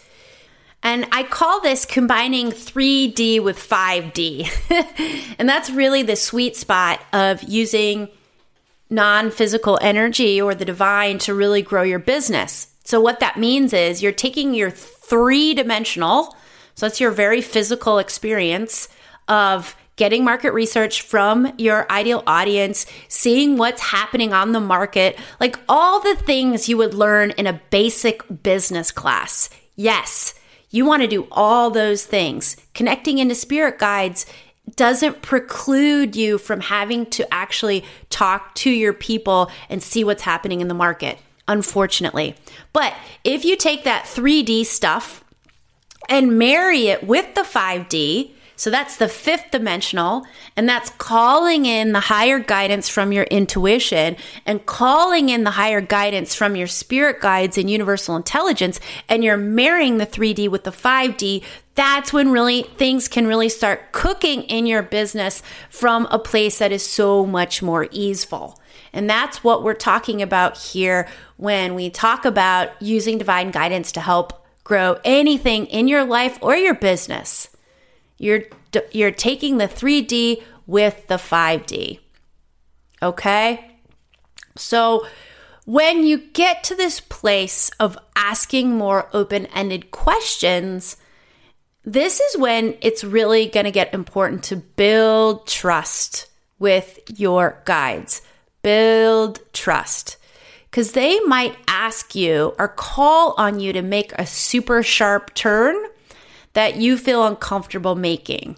And 0.85 1.07
I 1.11 1.25
call 1.25 1.61
this 1.61 1.85
combining 1.85 2.53
3D 2.53 3.43
with 3.43 3.59
5D. 3.59 5.37
and 5.39 5.49
that's 5.49 5.69
really 5.69 6.03
the 6.03 6.17
sweet 6.17 6.57
spot 6.57 7.01
of 7.13 7.43
using 7.43 8.09
non 8.89 9.33
physical 9.33 9.79
energy 9.83 10.41
or 10.41 10.55
the 10.55 10.65
divine 10.65 11.19
to 11.19 11.35
really 11.35 11.63
grow 11.63 11.83
your 11.83 11.99
business. 11.99 12.69
So, 12.85 13.01
what 13.01 13.21
that 13.21 13.37
means 13.37 13.73
is 13.73 14.03
you're 14.03 14.13
taking 14.13 14.55
your 14.55 14.71
three 14.71 15.55
dimensional 15.55 16.37
so 16.75 16.87
that's 16.87 17.01
your 17.01 17.11
very 17.11 17.41
physical 17.41 17.99
experience 17.99 18.89
of 19.29 19.77
getting 19.97 20.25
market 20.25 20.53
research 20.53 21.03
from 21.03 21.53
your 21.59 21.91
ideal 21.91 22.23
audience, 22.27 22.87
seeing 23.09 23.57
what's 23.57 23.81
happening 23.81 24.33
on 24.33 24.53
the 24.53 24.61
market, 24.61 25.19
like 25.39 25.59
all 25.69 26.01
the 26.01 26.17
things 26.17 26.69
you 26.69 26.77
would 26.77 26.95
learn 26.95 27.31
in 27.33 27.47
a 27.47 27.61
basic 27.71 28.23
business 28.43 28.91
class. 28.91 29.51
Yes, 29.77 30.35
you 30.71 30.85
want 30.85 31.03
to 31.03 31.09
do 31.09 31.29
all 31.31 31.71
those 31.71 32.05
things. 32.05 32.57
Connecting 32.75 33.19
into 33.19 33.35
spirit 33.35 33.79
guides 33.79 34.27
doesn't 34.77 35.23
preclude 35.23 36.17
you 36.17 36.39
from 36.39 36.61
having 36.61 37.05
to 37.07 37.35
actually 37.35 37.85
talk 38.11 38.55
to 38.55 38.71
your 38.71 38.93
people 38.93 39.51
and 39.69 39.83
see 39.83 40.03
what's 40.03 40.23
happening 40.23 40.61
in 40.61 40.69
the 40.69 40.75
market, 40.75 41.19
unfortunately. 41.47 42.35
But 42.73 42.95
if 43.23 43.45
you 43.45 43.57
take 43.57 43.85
that 43.85 44.05
3D 44.05 44.65
stuff, 44.65 45.22
and 46.09 46.39
marry 46.39 46.89
it 46.89 47.07
with 47.07 47.35
the 47.35 47.43
5D. 47.43 48.33
So 48.55 48.71
that's 48.71 48.97
the 48.97 49.09
fifth 49.09 49.51
dimensional, 49.51 50.25
and 50.57 50.69
that's 50.69 50.91
calling 50.91 51.67
in 51.67 51.91
the 51.91 52.01
higher 52.01 52.39
guidance 52.39 52.89
from 52.89 53.11
your 53.11 53.25
intuition 53.25 54.17
and 54.47 54.65
calling 54.67 55.31
in 55.31 55.43
the 55.43 55.53
higher 55.53 55.81
guidance 55.81 56.37
from 56.37 56.55
your 56.55 56.69
spirit 56.69 57.21
guides 57.21 57.59
and 57.59 57.69
universal 57.69 58.15
intelligence, 58.15 58.79
and 59.09 59.25
you're 59.25 59.37
marrying 59.37 59.99
the 59.99 60.07
3D 60.07 60.49
with 60.49 60.63
the 60.63 60.71
5D. 60.71 61.43
That's 61.75 62.13
when 62.13 62.31
really 62.31 62.63
things 62.63 63.09
can 63.09 63.27
really 63.27 63.49
start 63.49 63.91
cooking 63.91 64.43
in 64.43 64.67
your 64.67 64.83
business 64.83 65.43
from 65.69 66.07
a 66.13 66.19
place 66.21 66.59
that 66.59 66.71
is 66.71 66.87
so 66.87 67.27
much 67.27 67.63
more 67.63 67.89
easeful. 67.91 68.61
And 68.93 69.11
that's 69.11 69.43
what 69.43 69.65
we're 69.65 69.75
talking 69.75 70.23
about 70.23 70.57
here 70.57 71.09
when 71.37 71.75
we 71.75 71.91
talk 71.91 72.25
about 72.25 72.81
using 72.81 73.19
divine 73.19 73.51
guidance 73.51 73.91
to 73.93 74.01
help 74.01 74.42
grow 74.65 74.99
anything 75.05 75.67
in 75.67 75.89
your 75.89 76.05
life 76.05 76.39
or 76.41 76.57
your 76.57 76.75
business. 76.75 77.49
You're 78.19 78.45
you're 78.93 79.11
taking 79.11 79.59
the 79.59 79.69
3D 79.69 80.43
with 80.67 81.07
the 81.09 81.17
5D. 81.17 81.99
Okay? 83.03 83.73
So, 84.57 85.07
when 85.65 86.05
you 86.05 86.19
get 86.19 86.65
to 86.65 86.75
this 86.75 87.01
place 87.01 87.71
of 87.79 87.99
asking 88.17 88.77
more 88.77 89.09
open 89.13 89.47
ended 89.47 89.91
questions, 89.91 90.97
this 91.85 92.21
is 92.21 92.39
when 92.39 92.77
it's 92.81 93.05
really 93.05 93.47
going 93.47 93.65
to 93.65 93.71
get 93.71 93.93
important 93.93 94.45
to 94.45 94.57
build 94.57 95.47
trust 95.47 96.29
with 96.59 97.01
your 97.17 97.61
guides. 97.65 98.23
Build 98.63 99.41
trust. 99.53 100.17
Because 100.73 100.93
they 100.93 101.21
might 101.21 101.55
ask 101.69 102.15
you 102.15 102.55
or 102.59 102.67
call 102.67 103.35
on 103.37 103.61
you 103.61 103.75
to 103.75 103.83
make 103.83 104.11
a 104.15 104.25
super 104.25 104.83
sharp 104.83 105.35
turn 105.35 105.77
that 106.55 106.77
you 106.77 106.97
feel 106.97 107.27
uncomfortable 107.27 107.95
making. 107.95 108.57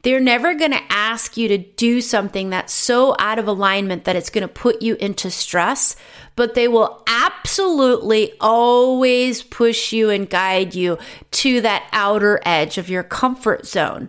They're 0.00 0.18
never 0.18 0.54
going 0.54 0.70
to 0.70 0.82
ask 0.88 1.36
you 1.36 1.48
to 1.48 1.58
do 1.58 2.00
something 2.00 2.48
that's 2.48 2.72
so 2.72 3.14
out 3.18 3.38
of 3.38 3.46
alignment 3.46 4.04
that 4.04 4.16
it's 4.16 4.30
going 4.30 4.48
to 4.48 4.48
put 4.48 4.80
you 4.80 4.94
into 4.94 5.30
stress, 5.30 5.94
but 6.36 6.54
they 6.54 6.68
will 6.68 7.02
absolutely 7.06 8.32
always 8.40 9.42
push 9.42 9.92
you 9.92 10.08
and 10.08 10.30
guide 10.30 10.74
you 10.74 10.96
to 11.32 11.60
that 11.60 11.86
outer 11.92 12.40
edge 12.46 12.78
of 12.78 12.88
your 12.88 13.02
comfort 13.02 13.66
zone. 13.66 14.08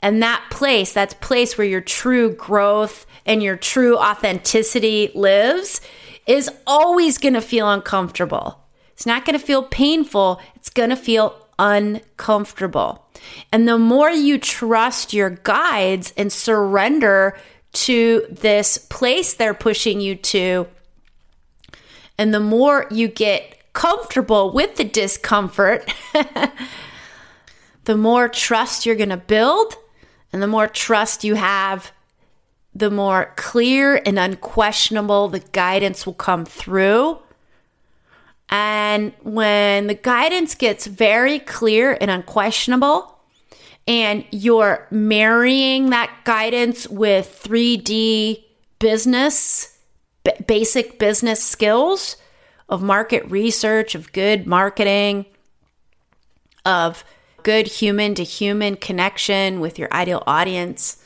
And 0.00 0.22
that 0.22 0.46
place, 0.48 0.92
that 0.92 1.20
place 1.20 1.58
where 1.58 1.66
your 1.66 1.80
true 1.80 2.32
growth 2.32 3.04
and 3.26 3.42
your 3.42 3.56
true 3.56 3.96
authenticity 3.96 5.10
lives, 5.14 5.80
is 6.26 6.50
always 6.66 7.18
going 7.18 7.34
to 7.34 7.40
feel 7.40 7.70
uncomfortable. 7.70 8.60
It's 8.92 9.06
not 9.06 9.24
going 9.24 9.38
to 9.38 9.44
feel 9.44 9.62
painful. 9.62 10.40
It's 10.54 10.70
going 10.70 10.90
to 10.90 10.96
feel 10.96 11.34
uncomfortable. 11.58 13.06
And 13.52 13.68
the 13.68 13.78
more 13.78 14.10
you 14.10 14.38
trust 14.38 15.12
your 15.12 15.30
guides 15.30 16.12
and 16.16 16.32
surrender 16.32 17.36
to 17.72 18.26
this 18.30 18.78
place 18.78 19.34
they're 19.34 19.54
pushing 19.54 20.00
you 20.00 20.14
to, 20.14 20.68
and 22.16 22.32
the 22.32 22.40
more 22.40 22.86
you 22.90 23.08
get 23.08 23.72
comfortable 23.72 24.52
with 24.52 24.76
the 24.76 24.84
discomfort, 24.84 25.92
the 27.84 27.96
more 27.96 28.28
trust 28.28 28.86
you're 28.86 28.94
going 28.94 29.08
to 29.08 29.16
build. 29.16 29.74
And 30.32 30.42
the 30.42 30.48
more 30.48 30.66
trust 30.66 31.22
you 31.22 31.36
have, 31.36 31.92
the 32.74 32.90
more 32.90 33.32
clear 33.36 34.00
and 34.04 34.18
unquestionable 34.18 35.28
the 35.28 35.40
guidance 35.40 36.06
will 36.06 36.14
come 36.14 36.44
through. 36.44 37.18
And 38.48 39.12
when 39.22 39.86
the 39.86 39.94
guidance 39.94 40.54
gets 40.54 40.86
very 40.86 41.38
clear 41.38 41.96
and 42.00 42.10
unquestionable, 42.10 43.18
and 43.86 44.24
you're 44.30 44.86
marrying 44.90 45.90
that 45.90 46.10
guidance 46.24 46.88
with 46.88 47.40
3D 47.44 48.44
business, 48.78 49.78
b- 50.24 50.32
basic 50.46 50.98
business 50.98 51.42
skills 51.42 52.16
of 52.68 52.82
market 52.82 53.28
research, 53.30 53.94
of 53.94 54.12
good 54.12 54.46
marketing, 54.46 55.26
of 56.64 57.04
good 57.42 57.66
human 57.66 58.14
to 58.14 58.24
human 58.24 58.76
connection 58.76 59.60
with 59.60 59.78
your 59.78 59.92
ideal 59.92 60.22
audience, 60.26 61.03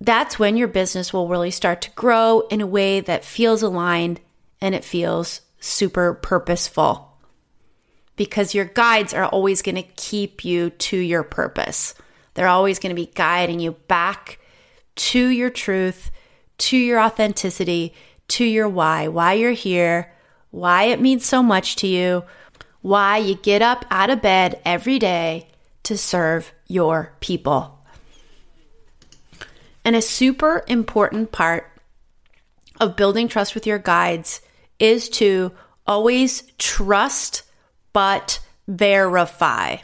that's 0.00 0.38
when 0.38 0.56
your 0.56 0.68
business 0.68 1.12
will 1.12 1.28
really 1.28 1.50
start 1.50 1.80
to 1.82 1.90
grow 1.90 2.40
in 2.50 2.60
a 2.60 2.66
way 2.66 3.00
that 3.00 3.24
feels 3.24 3.62
aligned 3.62 4.20
and 4.60 4.74
it 4.74 4.84
feels 4.84 5.42
super 5.60 6.14
purposeful 6.14 7.16
because 8.16 8.54
your 8.54 8.64
guides 8.64 9.12
are 9.14 9.26
always 9.26 9.62
going 9.62 9.76
to 9.76 9.82
keep 9.82 10.44
you 10.44 10.70
to 10.70 10.96
your 10.96 11.22
purpose. 11.22 11.94
They're 12.34 12.48
always 12.48 12.78
going 12.78 12.94
to 12.94 13.00
be 13.00 13.12
guiding 13.14 13.60
you 13.60 13.72
back 13.72 14.38
to 14.96 15.28
your 15.28 15.50
truth, 15.50 16.10
to 16.58 16.76
your 16.76 17.00
authenticity, 17.00 17.94
to 18.28 18.44
your 18.44 18.68
why, 18.68 19.08
why 19.08 19.34
you're 19.34 19.52
here, 19.52 20.12
why 20.50 20.84
it 20.84 21.00
means 21.00 21.24
so 21.24 21.42
much 21.42 21.76
to 21.76 21.86
you, 21.86 22.24
why 22.80 23.18
you 23.18 23.34
get 23.34 23.62
up 23.62 23.84
out 23.90 24.10
of 24.10 24.22
bed 24.22 24.60
every 24.64 24.98
day 24.98 25.48
to 25.82 25.96
serve 25.96 26.52
your 26.66 27.12
people. 27.20 27.75
And 29.86 29.94
a 29.94 30.02
super 30.02 30.64
important 30.66 31.30
part 31.30 31.70
of 32.80 32.96
building 32.96 33.28
trust 33.28 33.54
with 33.54 33.68
your 33.68 33.78
guides 33.78 34.40
is 34.80 35.08
to 35.10 35.52
always 35.86 36.42
trust 36.58 37.44
but 37.92 38.40
verify. 38.66 39.76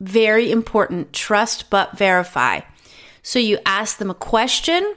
Very 0.00 0.50
important. 0.50 1.12
Trust 1.12 1.70
but 1.70 1.96
verify. 1.96 2.62
So 3.22 3.38
you 3.38 3.60
ask 3.64 3.98
them 3.98 4.10
a 4.10 4.14
question 4.14 4.96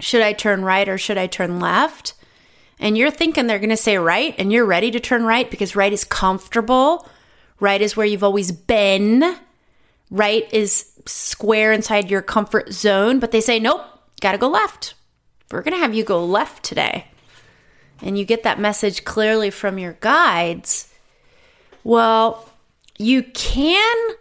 Should 0.00 0.22
I 0.22 0.32
turn 0.32 0.64
right 0.64 0.88
or 0.88 0.98
should 0.98 1.18
I 1.18 1.28
turn 1.28 1.60
left? 1.60 2.14
And 2.80 2.98
you're 2.98 3.12
thinking 3.12 3.46
they're 3.46 3.60
going 3.60 3.70
to 3.70 3.76
say 3.76 3.96
right, 3.96 4.34
and 4.38 4.52
you're 4.52 4.66
ready 4.66 4.90
to 4.90 4.98
turn 4.98 5.22
right 5.22 5.48
because 5.48 5.76
right 5.76 5.92
is 5.92 6.02
comfortable. 6.02 7.08
Right 7.60 7.80
is 7.80 7.96
where 7.96 8.06
you've 8.06 8.24
always 8.24 8.50
been. 8.50 9.36
Right 10.10 10.52
is 10.52 10.90
square 11.08 11.72
inside 11.72 12.10
your 12.10 12.22
comfort 12.22 12.72
zone, 12.72 13.18
but 13.18 13.30
they 13.32 13.40
say, 13.40 13.58
nope, 13.58 13.82
got 14.20 14.32
to 14.32 14.38
go 14.38 14.48
left. 14.48 14.94
We're 15.50 15.62
to 15.62 15.76
have 15.76 15.94
you 15.94 16.04
go 16.04 16.24
left 16.24 16.62
today 16.62 17.06
and 18.02 18.18
you 18.18 18.24
get 18.24 18.42
that 18.42 18.60
message 18.60 19.04
clearly 19.04 19.50
from 19.50 19.78
your 19.78 19.94
guides, 19.94 20.92
well, 21.84 22.48
you 22.98 23.22
can 23.22 24.14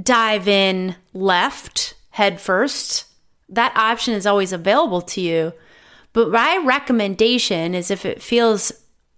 dive 0.00 0.48
in 0.48 0.96
left 1.14 1.94
head 2.10 2.40
first. 2.40 3.06
That 3.48 3.76
option 3.76 4.14
is 4.14 4.26
always 4.26 4.52
available 4.52 5.02
to 5.02 5.20
you. 5.20 5.52
But 6.12 6.30
my 6.30 6.60
recommendation 6.64 7.74
is 7.74 7.90
if 7.90 8.04
it 8.04 8.22
feels 8.22 8.72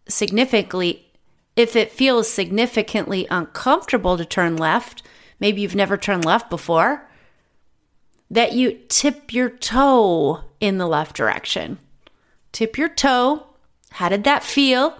significantly 0.09 1.07
if 1.57 1.77
it 1.77 1.91
feels 1.91 2.31
significantly 2.31 3.27
uncomfortable 3.31 4.17
to 4.17 4.25
turn 4.25 4.57
left, 4.57 5.03
maybe 5.41 5.63
you've 5.63 5.75
never 5.75 5.97
turned 5.97 6.25
left 6.25 6.51
before, 6.51 7.09
that 8.31 8.53
you 8.53 8.79
tip 8.89 9.33
your 9.33 9.51
toe 9.51 10.45
in 10.61 10.79
the 10.79 10.87
left 10.87 11.17
direction. 11.17 11.79
Tip 12.53 12.79
your 12.79 12.89
toe 12.89 13.47
how 13.93 14.09
did 14.09 14.25
that 14.25 14.45
feel? 14.45 14.97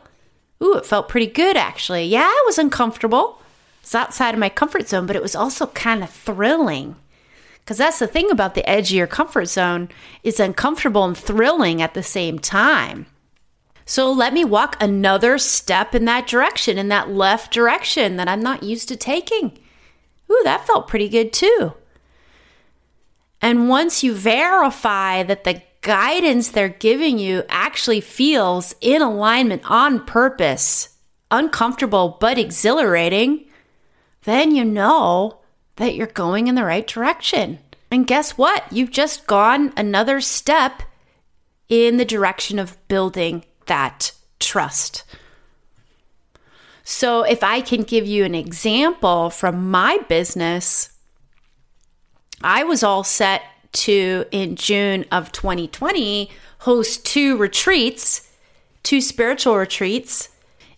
Ooh, 0.63 0.77
it 0.77 0.87
felt 0.87 1.09
pretty 1.09 1.27
good 1.27 1.57
actually. 1.57 2.05
Yeah, 2.05 2.29
it 2.29 2.47
was 2.47 2.59
uncomfortable. 2.59 3.41
It's 3.83 3.95
outside 3.95 4.35
of 4.35 4.41
my 4.41 4.49
comfort 4.49 4.89
zone, 4.89 5.07
but 5.07 5.17
it 5.17 5.23
was 5.23 5.35
also 5.35 5.67
kind 5.69 6.03
of 6.03 6.11
thrilling. 6.11 6.97
Because 7.61 7.79
that's 7.79 7.99
the 7.99 8.07
thing 8.07 8.31
about 8.31 8.55
the 8.55 8.69
edge 8.69 8.91
of 8.91 8.97
your 8.97 9.07
comfort 9.07 9.47
zone, 9.47 9.89
it's 10.23 10.41
uncomfortable 10.41 11.05
and 11.05 11.17
thrilling 11.17 11.81
at 11.81 11.95
the 11.95 12.03
same 12.03 12.39
time. 12.39 13.07
So 13.87 14.11
let 14.11 14.33
me 14.33 14.45
walk 14.45 14.77
another 14.81 15.39
step 15.39 15.95
in 15.95 16.05
that 16.05 16.27
direction, 16.27 16.79
in 16.79 16.89
that 16.89 17.11
left 17.11 17.53
direction 17.53 18.17
that 18.17 18.29
I'm 18.29 18.43
not 18.43 18.63
used 18.63 18.89
to 18.89 18.97
taking. 18.97 19.59
Ooh, 20.31 20.41
that 20.45 20.67
felt 20.67 20.89
pretty 20.89 21.09
good 21.09 21.33
too. 21.33 21.75
And 23.43 23.69
once 23.69 24.03
you 24.03 24.15
verify 24.15 25.23
that 25.23 25.45
the 25.45 25.63
guidance 25.81 26.51
they're 26.51 26.69
giving 26.69 27.19
you 27.19 27.43
actually 27.49 28.01
feels 28.01 28.75
in 28.81 29.01
alignment 29.01 29.63
on 29.65 30.05
purpose, 30.05 30.91
uncomfortable 31.31 32.19
but 32.21 32.39
exhilarating, 32.39 33.47
then 34.25 34.55
you 34.55 34.65
know 34.65 35.41
that 35.77 35.95
you're 35.95 36.07
going 36.07 36.47
in 36.47 36.55
the 36.55 36.65
right 36.65 36.87
direction. 36.87 37.59
And 37.91 38.07
guess 38.07 38.37
what? 38.37 38.71
You've 38.71 38.91
just 38.91 39.27
gone 39.27 39.73
another 39.77 40.21
step 40.21 40.83
in 41.69 41.97
the 41.97 42.05
direction 42.05 42.59
of 42.59 42.77
building 42.89 43.45
that 43.67 44.13
trust. 44.39 45.05
So, 46.91 47.23
if 47.23 47.45
I 47.45 47.61
can 47.61 47.85
give 47.85 48.05
you 48.05 48.25
an 48.25 48.35
example 48.35 49.31
from 49.31 49.71
my 49.71 49.99
business, 50.09 50.91
I 52.43 52.65
was 52.65 52.83
all 52.83 53.05
set 53.05 53.43
to, 53.85 54.25
in 54.33 54.57
June 54.57 55.05
of 55.13 55.31
2020, 55.31 56.33
host 56.59 57.07
two 57.07 57.37
retreats, 57.37 58.29
two 58.83 59.01
spiritual 59.01 59.57
retreats 59.57 60.31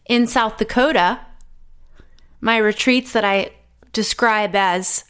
in 0.06 0.26
South 0.26 0.58
Dakota. 0.58 1.20
My 2.42 2.58
retreats 2.58 3.14
that 3.14 3.24
I 3.24 3.52
describe 3.94 4.54
as 4.54 5.04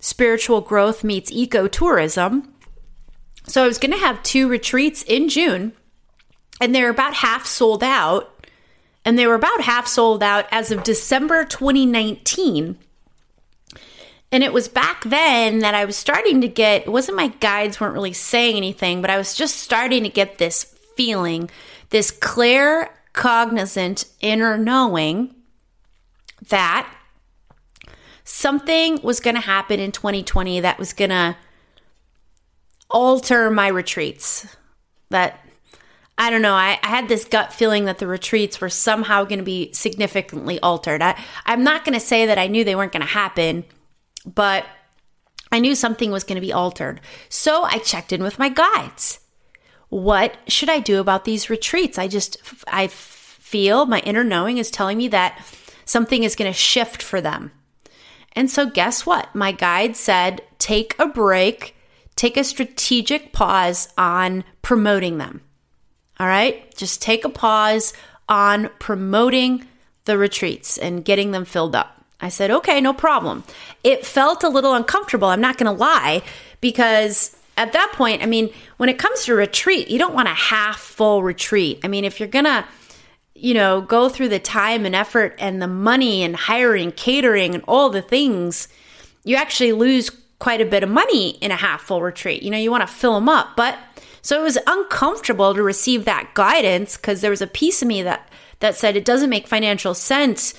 spiritual 0.00 0.62
growth 0.62 1.04
meets 1.04 1.30
ecotourism. 1.30 2.48
So 3.46 3.62
I 3.62 3.68
was 3.68 3.78
going 3.78 3.92
to 3.92 3.98
have 3.98 4.20
two 4.24 4.48
retreats 4.48 5.04
in 5.04 5.28
June, 5.28 5.74
and 6.60 6.74
they're 6.74 6.90
about 6.90 7.14
half 7.14 7.46
sold 7.46 7.84
out. 7.84 8.39
And 9.04 9.18
they 9.18 9.26
were 9.26 9.34
about 9.34 9.62
half 9.62 9.86
sold 9.86 10.22
out 10.22 10.46
as 10.50 10.70
of 10.70 10.82
December 10.82 11.44
2019. 11.44 12.78
And 14.32 14.44
it 14.44 14.52
was 14.52 14.68
back 14.68 15.02
then 15.04 15.58
that 15.60 15.74
I 15.74 15.84
was 15.84 15.96
starting 15.96 16.40
to 16.40 16.48
get, 16.48 16.82
it 16.82 16.92
wasn't 16.92 17.16
my 17.16 17.28
guides 17.28 17.80
weren't 17.80 17.94
really 17.94 18.12
saying 18.12 18.56
anything, 18.56 19.00
but 19.00 19.10
I 19.10 19.18
was 19.18 19.34
just 19.34 19.56
starting 19.56 20.04
to 20.04 20.08
get 20.08 20.38
this 20.38 20.76
feeling, 20.96 21.50
this 21.88 22.10
clear, 22.10 22.90
cognizant 23.12 24.04
inner 24.20 24.56
knowing 24.56 25.34
that 26.48 26.88
something 28.22 29.00
was 29.02 29.18
going 29.18 29.34
to 29.34 29.40
happen 29.40 29.80
in 29.80 29.90
2020 29.90 30.60
that 30.60 30.78
was 30.78 30.92
going 30.92 31.10
to 31.10 31.36
alter 32.88 33.50
my 33.50 33.68
retreats. 33.68 34.46
That 35.10 35.44
I 36.20 36.28
don't 36.28 36.42
know. 36.42 36.52
I, 36.52 36.78
I, 36.82 36.88
had 36.88 37.08
this 37.08 37.24
gut 37.24 37.50
feeling 37.50 37.86
that 37.86 37.96
the 37.98 38.06
retreats 38.06 38.60
were 38.60 38.68
somehow 38.68 39.24
going 39.24 39.38
to 39.38 39.44
be 39.44 39.72
significantly 39.72 40.60
altered. 40.60 41.00
I, 41.00 41.18
I'm 41.46 41.64
not 41.64 41.82
going 41.82 41.94
to 41.94 42.04
say 42.04 42.26
that 42.26 42.36
I 42.36 42.46
knew 42.46 42.62
they 42.62 42.76
weren't 42.76 42.92
going 42.92 43.00
to 43.00 43.06
happen, 43.06 43.64
but 44.26 44.66
I 45.50 45.60
knew 45.60 45.74
something 45.74 46.10
was 46.10 46.24
going 46.24 46.36
to 46.36 46.46
be 46.46 46.52
altered. 46.52 47.00
So 47.30 47.64
I 47.64 47.78
checked 47.78 48.12
in 48.12 48.22
with 48.22 48.38
my 48.38 48.50
guides. 48.50 49.20
What 49.88 50.36
should 50.46 50.68
I 50.68 50.78
do 50.78 51.00
about 51.00 51.24
these 51.24 51.48
retreats? 51.48 51.96
I 51.96 52.06
just, 52.06 52.36
I 52.68 52.88
feel 52.88 53.86
my 53.86 54.00
inner 54.00 54.22
knowing 54.22 54.58
is 54.58 54.70
telling 54.70 54.98
me 54.98 55.08
that 55.08 55.42
something 55.86 56.22
is 56.22 56.36
going 56.36 56.52
to 56.52 56.58
shift 56.58 57.02
for 57.02 57.22
them. 57.22 57.50
And 58.32 58.50
so, 58.50 58.66
guess 58.66 59.06
what? 59.06 59.34
My 59.34 59.52
guide 59.52 59.96
said, 59.96 60.42
take 60.58 60.94
a 60.98 61.06
break, 61.06 61.74
take 62.14 62.36
a 62.36 62.44
strategic 62.44 63.32
pause 63.32 63.88
on 63.96 64.44
promoting 64.60 65.16
them. 65.16 65.40
All 66.20 66.26
right. 66.26 66.72
Just 66.76 67.00
take 67.00 67.24
a 67.24 67.30
pause 67.30 67.94
on 68.28 68.68
promoting 68.78 69.66
the 70.04 70.18
retreats 70.18 70.76
and 70.76 71.02
getting 71.02 71.30
them 71.30 71.46
filled 71.46 71.74
up. 71.74 72.04
I 72.20 72.28
said, 72.28 72.50
okay, 72.50 72.78
no 72.82 72.92
problem. 72.92 73.42
It 73.82 74.04
felt 74.04 74.44
a 74.44 74.50
little 74.50 74.74
uncomfortable. 74.74 75.28
I'm 75.28 75.40
not 75.40 75.56
going 75.56 75.74
to 75.74 75.80
lie 75.80 76.22
because 76.60 77.34
at 77.56 77.72
that 77.72 77.92
point, 77.94 78.22
I 78.22 78.26
mean, 78.26 78.52
when 78.76 78.90
it 78.90 78.98
comes 78.98 79.24
to 79.24 79.34
retreat, 79.34 79.88
you 79.88 79.98
don't 79.98 80.12
want 80.12 80.28
a 80.28 80.34
half 80.34 80.78
full 80.78 81.22
retreat. 81.22 81.80
I 81.82 81.88
mean, 81.88 82.04
if 82.04 82.20
you're 82.20 82.28
going 82.28 82.44
to, 82.44 82.66
you 83.34 83.54
know, 83.54 83.80
go 83.80 84.10
through 84.10 84.28
the 84.28 84.38
time 84.38 84.84
and 84.84 84.94
effort 84.94 85.34
and 85.38 85.62
the 85.62 85.66
money 85.66 86.22
and 86.22 86.36
hiring, 86.36 86.92
catering, 86.92 87.54
and 87.54 87.64
all 87.66 87.88
the 87.88 88.02
things, 88.02 88.68
you 89.24 89.36
actually 89.36 89.72
lose 89.72 90.10
quite 90.40 90.60
a 90.60 90.64
bit 90.64 90.82
of 90.82 90.88
money 90.88 91.30
in 91.40 91.52
a 91.52 91.56
half 91.56 91.82
full 91.82 92.02
retreat. 92.02 92.42
You 92.42 92.50
know, 92.50 92.58
you 92.58 92.70
want 92.70 92.80
to 92.82 92.92
fill 92.92 93.14
them 93.14 93.28
up, 93.28 93.56
but 93.56 93.78
so 94.22 94.40
it 94.40 94.42
was 94.42 94.58
uncomfortable 94.66 95.54
to 95.54 95.62
receive 95.62 96.04
that 96.04 96.34
guidance 96.34 96.96
because 96.96 97.20
there 97.20 97.30
was 97.30 97.42
a 97.42 97.46
piece 97.46 97.80
of 97.80 97.88
me 97.88 98.02
that 98.02 98.28
that 98.58 98.74
said 98.74 98.96
it 98.96 99.04
doesn't 99.04 99.30
make 99.30 99.46
financial 99.46 99.94
sense 99.94 100.54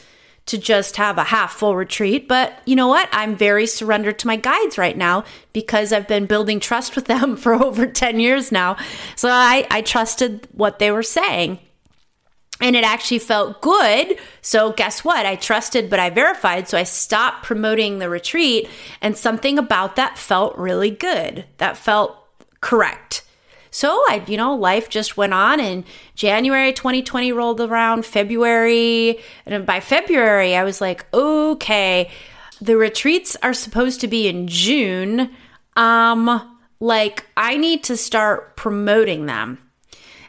to 0.47 0.57
just 0.57 0.97
have 0.97 1.17
a 1.17 1.25
half 1.25 1.53
full 1.53 1.75
retreat. 1.75 2.27
But 2.27 2.61
you 2.65 2.75
know 2.75 2.87
what? 2.87 3.07
I'm 3.11 3.35
very 3.35 3.67
surrendered 3.67 4.17
to 4.19 4.27
my 4.27 4.35
guides 4.35 4.77
right 4.77 4.97
now 4.97 5.23
because 5.53 5.93
I've 5.93 6.07
been 6.07 6.25
building 6.25 6.59
trust 6.59 6.95
with 6.95 7.05
them 7.05 7.35
for 7.37 7.53
over 7.53 7.85
10 7.85 8.19
years 8.19 8.51
now. 8.51 8.77
So 9.15 9.29
I, 9.29 9.67
I 9.69 9.81
trusted 9.81 10.47
what 10.51 10.79
they 10.79 10.91
were 10.91 11.03
saying. 11.03 11.59
And 12.61 12.75
it 12.75 12.83
actually 12.83 13.19
felt 13.19 13.61
good. 13.61 14.17
So, 14.41 14.71
guess 14.71 15.03
what? 15.03 15.25
I 15.25 15.35
trusted, 15.35 15.89
but 15.89 15.99
I 15.99 16.09
verified. 16.09 16.67
So, 16.67 16.77
I 16.77 16.83
stopped 16.83 17.43
promoting 17.43 17.99
the 17.99 18.09
retreat. 18.09 18.69
And 19.01 19.17
something 19.17 19.57
about 19.57 19.95
that 19.95 20.17
felt 20.17 20.57
really 20.57 20.91
good. 20.91 21.45
That 21.57 21.75
felt 21.75 22.15
correct. 22.61 23.23
So 23.71 23.89
I, 24.09 24.23
you 24.27 24.35
know, 24.35 24.53
life 24.53 24.89
just 24.89 25.15
went 25.15 25.33
on 25.33 25.61
and 25.61 25.85
January 26.13 26.73
2020 26.73 27.31
rolled 27.31 27.61
around, 27.61 28.05
February, 28.05 29.19
and 29.45 29.65
by 29.65 29.79
February 29.79 30.57
I 30.57 30.65
was 30.65 30.81
like, 30.81 31.05
okay, 31.13 32.11
the 32.59 32.75
retreats 32.75 33.37
are 33.41 33.53
supposed 33.53 34.01
to 34.01 34.07
be 34.09 34.27
in 34.27 34.47
June. 34.47 35.31
Um, 35.77 36.59
like 36.81 37.25
I 37.37 37.55
need 37.55 37.85
to 37.85 37.95
start 37.95 38.57
promoting 38.57 39.25
them. 39.25 39.57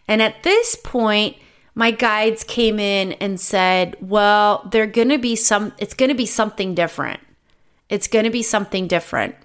And 0.07 0.23
at 0.23 0.45
this 0.45 0.77
point, 0.77 1.37
my 1.75 1.91
guides 1.91 2.45
came 2.45 2.79
in 2.79 3.13
and 3.13 3.41
said, 3.41 3.97
"Well, 4.01 4.69
they're 4.71 4.87
going 4.87 5.09
to 5.11 5.19
be 5.19 5.37
some 5.37 5.73
it's 5.79 5.95
going 5.95 6.11
to 6.11 6.15
be 6.15 6.27
something 6.27 6.75
different. 6.75 7.21
It's 7.89 8.09
going 8.09 8.25
to 8.25 8.31
be 8.31 8.43
something 8.43 8.87
different." 8.87 9.37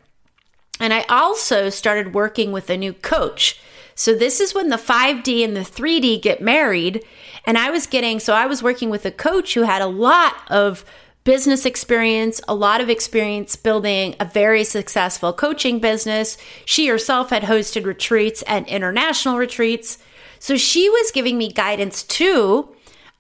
And 0.79 0.93
I 0.93 1.05
also 1.09 1.69
started 1.69 2.13
working 2.13 2.51
with 2.51 2.69
a 2.69 2.77
new 2.77 2.93
coach 2.93 3.59
so 3.97 4.13
this 4.13 4.39
is 4.39 4.53
when 4.53 4.69
the 4.69 4.77
5D 4.77 5.43
and 5.43 5.57
the 5.57 5.61
3D 5.61 6.21
get 6.21 6.39
married. 6.39 7.03
And 7.47 7.57
I 7.57 7.71
was 7.71 7.87
getting, 7.87 8.19
so 8.19 8.33
I 8.33 8.45
was 8.45 8.61
working 8.61 8.91
with 8.91 9.07
a 9.07 9.11
coach 9.11 9.55
who 9.55 9.63
had 9.63 9.81
a 9.81 9.87
lot 9.87 10.35
of 10.51 10.85
business 11.23 11.65
experience, 11.65 12.39
a 12.47 12.53
lot 12.53 12.79
of 12.79 12.91
experience 12.91 13.55
building 13.55 14.15
a 14.19 14.25
very 14.25 14.63
successful 14.63 15.33
coaching 15.33 15.79
business. 15.79 16.37
She 16.63 16.85
herself 16.87 17.31
had 17.31 17.43
hosted 17.43 17.85
retreats 17.85 18.43
and 18.43 18.67
international 18.67 19.39
retreats. 19.39 19.97
So 20.39 20.58
she 20.58 20.89
was 20.89 21.12
giving 21.12 21.38
me 21.38 21.52
guidance 21.52 22.04
too 22.04 22.69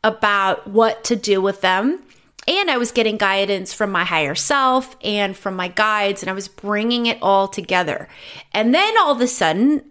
about 0.03 0.67
what 0.67 1.03
to 1.05 1.15
do 1.15 1.41
with 1.41 1.61
them. 1.61 2.03
And 2.47 2.71
I 2.71 2.77
was 2.77 2.91
getting 2.91 3.17
guidance 3.17 3.73
from 3.73 3.91
my 3.91 4.05
higher 4.05 4.35
self 4.35 4.95
and 5.03 5.35
from 5.35 5.55
my 5.55 5.67
guides, 5.67 6.23
and 6.23 6.29
I 6.29 6.33
was 6.33 6.47
bringing 6.47 7.05
it 7.05 7.17
all 7.21 7.49
together. 7.49 8.07
And 8.53 8.73
then 8.73 8.97
all 8.97 9.11
of 9.11 9.19
a 9.19 9.27
sudden, 9.27 9.83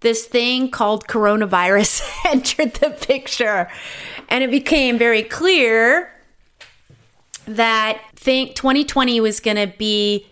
this 0.00 0.24
thing 0.24 0.70
called 0.70 1.08
coronavirus 1.08 2.08
entered 2.30 2.74
the 2.74 2.90
picture. 2.90 3.68
And 4.28 4.44
it 4.44 4.50
became 4.50 4.98
very 4.98 5.22
clear 5.22 6.12
that 7.46 8.00
think 8.14 8.54
2020 8.54 9.20
was 9.20 9.40
going 9.40 9.56
to 9.56 9.66
be 9.76 10.26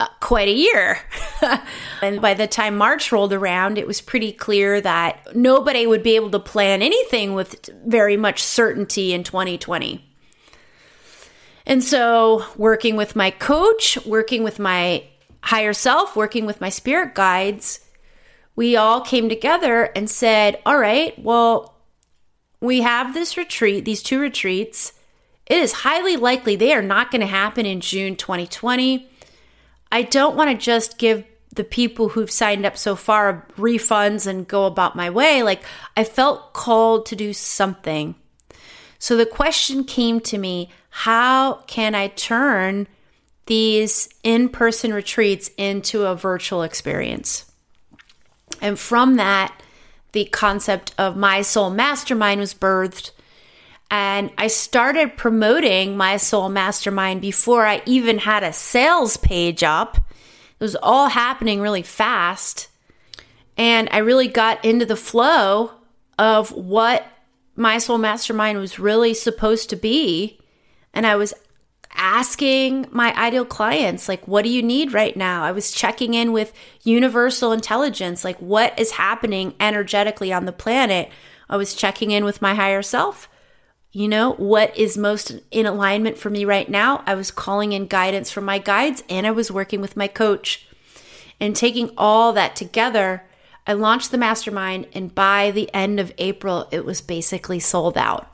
uh, 0.00 0.08
quite 0.20 0.48
a 0.48 0.52
year. 0.52 0.98
and 2.02 2.20
by 2.20 2.34
the 2.34 2.46
time 2.46 2.76
March 2.76 3.12
rolled 3.12 3.32
around, 3.32 3.78
it 3.78 3.86
was 3.86 4.00
pretty 4.00 4.32
clear 4.32 4.80
that 4.80 5.34
nobody 5.34 5.86
would 5.86 6.02
be 6.02 6.16
able 6.16 6.30
to 6.30 6.38
plan 6.38 6.82
anything 6.82 7.34
with 7.34 7.68
very 7.86 8.16
much 8.16 8.42
certainty 8.42 9.12
in 9.12 9.24
2020. 9.24 10.04
And 11.66 11.82
so, 11.82 12.44
working 12.56 12.96
with 12.96 13.16
my 13.16 13.30
coach, 13.30 13.98
working 14.04 14.42
with 14.44 14.58
my 14.58 15.04
higher 15.42 15.72
self, 15.72 16.14
working 16.14 16.44
with 16.44 16.60
my 16.60 16.68
spirit 16.68 17.14
guides, 17.14 17.80
we 18.56 18.76
all 18.76 19.00
came 19.00 19.28
together 19.28 19.84
and 19.96 20.08
said, 20.08 20.60
all 20.66 20.78
right, 20.78 21.18
well, 21.18 21.74
we 22.60 22.82
have 22.82 23.14
this 23.14 23.36
retreat, 23.36 23.84
these 23.84 24.02
two 24.02 24.20
retreats. 24.20 24.92
It 25.46 25.58
is 25.58 25.72
highly 25.72 26.16
likely 26.16 26.56
they 26.56 26.72
are 26.72 26.82
not 26.82 27.10
going 27.10 27.20
to 27.20 27.26
happen 27.26 27.66
in 27.66 27.80
June 27.80 28.16
2020. 28.16 29.08
I 29.94 30.02
don't 30.02 30.34
want 30.34 30.50
to 30.50 30.56
just 30.56 30.98
give 30.98 31.22
the 31.54 31.62
people 31.62 32.08
who've 32.08 32.28
signed 32.28 32.66
up 32.66 32.76
so 32.76 32.96
far 32.96 33.46
refunds 33.56 34.26
and 34.26 34.48
go 34.48 34.66
about 34.66 34.96
my 34.96 35.08
way. 35.08 35.44
Like, 35.44 35.62
I 35.96 36.02
felt 36.02 36.52
called 36.52 37.06
to 37.06 37.14
do 37.14 37.32
something. 37.32 38.16
So 38.98 39.16
the 39.16 39.24
question 39.24 39.84
came 39.84 40.18
to 40.22 40.36
me 40.36 40.68
how 40.90 41.62
can 41.68 41.94
I 41.94 42.08
turn 42.08 42.88
these 43.46 44.08
in 44.24 44.48
person 44.48 44.92
retreats 44.92 45.52
into 45.56 46.02
a 46.02 46.16
virtual 46.16 46.64
experience? 46.64 47.52
And 48.60 48.76
from 48.76 49.14
that, 49.14 49.62
the 50.10 50.24
concept 50.24 50.92
of 50.98 51.16
my 51.16 51.42
soul 51.42 51.70
mastermind 51.70 52.40
was 52.40 52.52
birthed. 52.52 53.12
And 53.90 54.32
I 54.38 54.48
started 54.48 55.16
promoting 55.16 55.96
my 55.96 56.16
soul 56.16 56.48
mastermind 56.48 57.20
before 57.20 57.66
I 57.66 57.82
even 57.86 58.18
had 58.18 58.42
a 58.42 58.52
sales 58.52 59.16
page 59.16 59.62
up. 59.62 59.96
It 59.96 60.64
was 60.64 60.76
all 60.76 61.08
happening 61.08 61.60
really 61.60 61.82
fast. 61.82 62.68
And 63.56 63.88
I 63.92 63.98
really 63.98 64.28
got 64.28 64.64
into 64.64 64.84
the 64.84 64.96
flow 64.96 65.70
of 66.18 66.50
what 66.52 67.06
my 67.56 67.78
soul 67.78 67.98
mastermind 67.98 68.58
was 68.58 68.78
really 68.78 69.14
supposed 69.14 69.70
to 69.70 69.76
be. 69.76 70.40
And 70.92 71.06
I 71.06 71.16
was 71.16 71.34
asking 71.94 72.86
my 72.90 73.14
ideal 73.16 73.44
clients, 73.44 74.08
like, 74.08 74.26
what 74.26 74.42
do 74.42 74.48
you 74.48 74.62
need 74.62 74.92
right 74.92 75.16
now? 75.16 75.44
I 75.44 75.52
was 75.52 75.70
checking 75.70 76.14
in 76.14 76.32
with 76.32 76.52
universal 76.82 77.52
intelligence, 77.52 78.24
like, 78.24 78.38
what 78.38 78.76
is 78.78 78.92
happening 78.92 79.54
energetically 79.60 80.32
on 80.32 80.44
the 80.44 80.52
planet? 80.52 81.10
I 81.48 81.56
was 81.56 81.74
checking 81.74 82.10
in 82.10 82.24
with 82.24 82.42
my 82.42 82.54
higher 82.54 82.82
self. 82.82 83.28
You 83.96 84.08
know, 84.08 84.32
what 84.32 84.76
is 84.76 84.98
most 84.98 85.38
in 85.52 85.66
alignment 85.66 86.18
for 86.18 86.28
me 86.28 86.44
right 86.44 86.68
now? 86.68 87.04
I 87.06 87.14
was 87.14 87.30
calling 87.30 87.70
in 87.70 87.86
guidance 87.86 88.28
from 88.28 88.44
my 88.44 88.58
guides 88.58 89.04
and 89.08 89.24
I 89.24 89.30
was 89.30 89.52
working 89.52 89.80
with 89.80 89.96
my 89.96 90.08
coach. 90.08 90.66
And 91.38 91.54
taking 91.54 91.92
all 91.96 92.32
that 92.32 92.56
together, 92.56 93.22
I 93.68 93.72
launched 93.72 94.10
the 94.10 94.18
mastermind, 94.18 94.88
and 94.94 95.14
by 95.14 95.52
the 95.52 95.72
end 95.72 96.00
of 96.00 96.12
April, 96.18 96.68
it 96.72 96.84
was 96.84 97.00
basically 97.00 97.60
sold 97.60 97.96
out. 97.96 98.30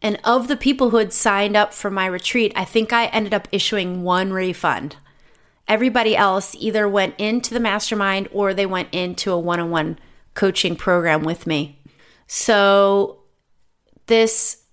And 0.00 0.20
of 0.22 0.46
the 0.46 0.56
people 0.56 0.90
who 0.90 0.98
had 0.98 1.12
signed 1.12 1.56
up 1.56 1.74
for 1.74 1.90
my 1.90 2.06
retreat, 2.06 2.52
I 2.54 2.64
think 2.64 2.92
I 2.92 3.06
ended 3.06 3.34
up 3.34 3.48
issuing 3.50 4.04
one 4.04 4.32
refund. 4.32 4.94
Everybody 5.66 6.16
else 6.16 6.54
either 6.54 6.88
went 6.88 7.14
into 7.18 7.52
the 7.52 7.60
mastermind 7.60 8.28
or 8.32 8.54
they 8.54 8.66
went 8.66 8.90
into 8.92 9.32
a 9.32 9.38
one 9.38 9.58
on 9.58 9.70
one 9.70 9.98
coaching 10.34 10.76
program 10.76 11.24
with 11.24 11.48
me. 11.48 11.80
So, 12.28 13.18
this 14.06 14.63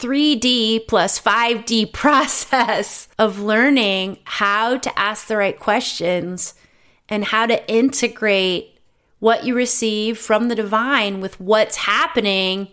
3D 0.00 0.88
plus 0.88 1.20
5D 1.20 1.92
process 1.92 3.08
of 3.18 3.40
learning 3.40 4.18
how 4.24 4.78
to 4.78 4.98
ask 4.98 5.26
the 5.26 5.36
right 5.36 5.58
questions 5.58 6.54
and 7.08 7.26
how 7.26 7.46
to 7.46 7.70
integrate 7.70 8.78
what 9.18 9.44
you 9.44 9.54
receive 9.54 10.18
from 10.18 10.48
the 10.48 10.54
divine 10.54 11.20
with 11.20 11.38
what's 11.38 11.76
happening 11.76 12.68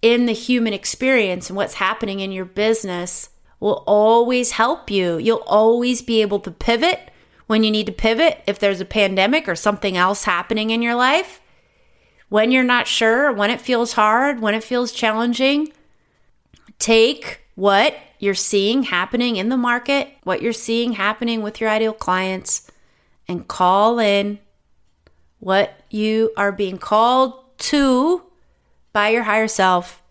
in 0.00 0.26
the 0.26 0.32
human 0.32 0.72
experience 0.72 1.48
and 1.48 1.56
what's 1.56 1.74
happening 1.74 2.20
in 2.20 2.32
your 2.32 2.44
business 2.44 3.28
will 3.60 3.84
always 3.86 4.52
help 4.52 4.90
you. 4.90 5.18
You'll 5.18 5.44
always 5.46 6.02
be 6.02 6.22
able 6.22 6.40
to 6.40 6.50
pivot 6.50 7.10
when 7.46 7.62
you 7.62 7.70
need 7.70 7.86
to 7.86 7.92
pivot, 7.92 8.42
if 8.46 8.58
there's 8.58 8.80
a 8.80 8.86
pandemic 8.86 9.46
or 9.46 9.54
something 9.54 9.96
else 9.96 10.24
happening 10.24 10.70
in 10.70 10.80
your 10.80 10.94
life, 10.94 11.40
when 12.30 12.50
you're 12.50 12.64
not 12.64 12.86
sure, 12.86 13.30
when 13.30 13.50
it 13.50 13.60
feels 13.60 13.92
hard, 13.92 14.40
when 14.40 14.54
it 14.54 14.64
feels 14.64 14.90
challenging, 14.90 15.70
take 16.82 17.40
what 17.54 17.96
you're 18.18 18.34
seeing 18.34 18.82
happening 18.82 19.36
in 19.36 19.48
the 19.48 19.56
market, 19.56 20.08
what 20.24 20.42
you're 20.42 20.52
seeing 20.52 20.92
happening 20.92 21.40
with 21.40 21.60
your 21.60 21.70
ideal 21.70 21.92
clients, 21.92 22.68
and 23.28 23.46
call 23.46 24.00
in 24.00 24.40
what 25.38 25.74
you 25.90 26.32
are 26.36 26.50
being 26.50 26.78
called 26.78 27.34
to 27.58 28.22
by 28.92 29.10
your 29.10 29.22
higher 29.22 29.46
self 29.46 30.02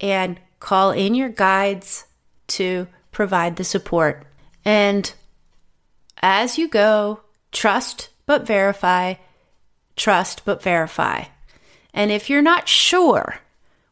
and 0.00 0.38
call 0.60 0.92
in 0.92 1.14
your 1.14 1.28
guides 1.28 2.06
to 2.46 2.86
provide 3.10 3.56
the 3.56 3.64
support. 3.64 4.24
And 4.64 5.12
as 6.22 6.58
you 6.58 6.68
go, 6.68 7.20
trust 7.50 8.10
but 8.24 8.46
verify, 8.46 9.14
trust 9.96 10.44
but 10.44 10.62
verify. 10.62 11.24
And 11.92 12.12
if 12.12 12.30
you're 12.30 12.40
not 12.40 12.68
sure 12.68 13.40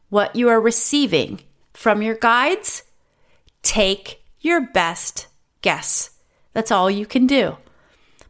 what 0.09 0.35
you 0.35 0.47
are 0.47 0.61
receiving 0.61 1.41
from 1.77 2.01
your 2.01 2.15
guides, 2.15 2.81
take 3.61 4.23
your 4.39 4.59
best 4.59 5.27
guess. 5.61 6.09
That's 6.53 6.71
all 6.71 6.89
you 6.89 7.05
can 7.05 7.27
do. 7.27 7.57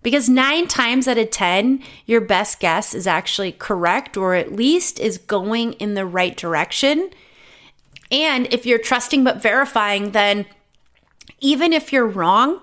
Because 0.03 0.27
nine 0.27 0.67
times 0.67 1.07
out 1.07 1.17
of 1.17 1.31
10, 1.31 1.81
your 2.05 2.19
best 2.19 2.59
guess 2.59 2.93
is 2.93 3.07
actually 3.07 3.53
correct 3.53 4.17
or 4.17 4.35
at 4.35 4.51
least 4.51 4.99
is 4.99 5.17
going 5.17 5.73
in 5.73 5.93
the 5.93 6.05
right 6.05 6.35
direction. 6.35 7.09
And 8.11 8.53
if 8.53 8.65
you're 8.65 8.79
trusting 8.79 9.23
but 9.23 9.41
verifying, 9.41 10.11
then 10.11 10.45
even 11.39 11.71
if 11.71 11.93
you're 11.93 12.05
wrong, 12.05 12.59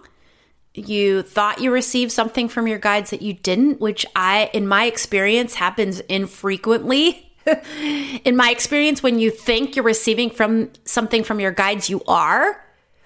you 0.75 1.23
thought 1.23 1.63
you 1.63 1.71
received 1.71 2.13
something 2.13 2.47
from 2.47 2.69
your 2.69 2.79
guides 2.79 3.09
that 3.09 3.23
you 3.23 3.33
didn't, 3.33 3.81
which 3.81 4.05
I, 4.15 4.51
in 4.53 4.69
my 4.69 4.85
experience, 4.85 5.55
happens 5.55 6.01
infrequently. 6.01 7.34
in 8.25 8.37
my 8.37 8.51
experience, 8.51 9.03
when 9.03 9.19
you 9.19 9.31
think 9.31 9.77
you're 9.77 9.85
receiving 9.85 10.31
from 10.31 10.71
something 10.85 11.23
from 11.23 11.41
your 11.41 11.53
guides, 11.53 11.91
you 11.91 12.03
are. 12.07 12.65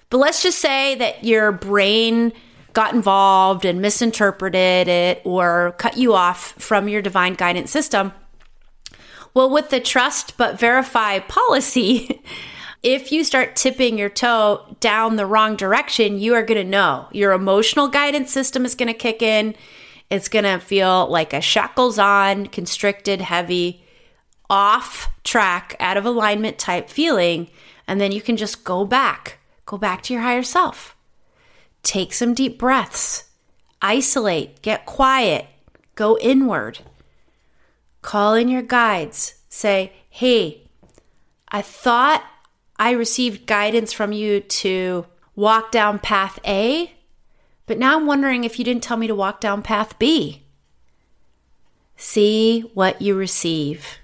But 0.09 0.17
let's 0.17 0.41
just 0.41 0.59
say 0.59 0.95
that 0.95 1.23
your 1.23 1.51
brain 1.51 2.33
got 2.73 2.93
involved 2.93 3.65
and 3.65 3.81
misinterpreted 3.81 4.87
it 4.87 5.21
or 5.23 5.75
cut 5.77 5.97
you 5.97 6.13
off 6.13 6.53
from 6.53 6.87
your 6.87 7.01
divine 7.01 7.33
guidance 7.33 7.71
system. 7.71 8.13
Well, 9.33 9.49
with 9.49 9.69
the 9.69 9.79
trust 9.79 10.37
but 10.37 10.59
verify 10.59 11.19
policy, 11.19 12.21
if 12.83 13.11
you 13.11 13.23
start 13.23 13.55
tipping 13.55 13.97
your 13.97 14.09
toe 14.09 14.75
down 14.79 15.15
the 15.15 15.25
wrong 15.25 15.55
direction, 15.55 16.19
you 16.19 16.33
are 16.33 16.43
going 16.43 16.63
to 16.63 16.69
know. 16.69 17.07
Your 17.11 17.33
emotional 17.33 17.87
guidance 17.87 18.31
system 18.31 18.65
is 18.65 18.75
going 18.75 18.87
to 18.87 18.93
kick 18.93 19.21
in. 19.21 19.55
It's 20.09 20.29
going 20.29 20.45
to 20.45 20.57
feel 20.57 21.07
like 21.07 21.33
a 21.33 21.41
shackles 21.41 21.99
on, 21.99 22.47
constricted, 22.47 23.21
heavy, 23.21 23.83
off 24.49 25.09
track, 25.23 25.75
out 25.79 25.97
of 25.97 26.05
alignment 26.05 26.57
type 26.57 26.89
feeling. 26.89 27.49
And 27.87 27.99
then 27.99 28.11
you 28.11 28.21
can 28.21 28.37
just 28.37 28.63
go 28.63 28.85
back, 28.85 29.39
go 29.65 29.77
back 29.77 30.01
to 30.03 30.13
your 30.13 30.23
higher 30.23 30.43
self. 30.43 30.95
Take 31.83 32.13
some 32.13 32.33
deep 32.33 32.59
breaths, 32.59 33.25
isolate, 33.81 34.61
get 34.61 34.85
quiet, 34.85 35.47
go 35.95 36.17
inward. 36.19 36.79
Call 38.01 38.33
in 38.33 38.47
your 38.47 38.61
guides. 38.61 39.35
Say, 39.49 39.93
hey, 40.09 40.69
I 41.49 41.61
thought 41.61 42.23
I 42.77 42.91
received 42.91 43.47
guidance 43.47 43.91
from 43.91 44.13
you 44.13 44.39
to 44.39 45.05
walk 45.35 45.71
down 45.71 45.99
path 45.99 46.39
A, 46.45 46.93
but 47.65 47.77
now 47.77 47.97
I'm 47.97 48.05
wondering 48.05 48.43
if 48.43 48.57
you 48.57 48.65
didn't 48.65 48.83
tell 48.83 48.97
me 48.97 49.07
to 49.07 49.15
walk 49.15 49.41
down 49.41 49.61
path 49.61 49.97
B. 49.99 50.43
See 51.95 52.61
what 52.73 53.01
you 53.01 53.15
receive. 53.15 53.97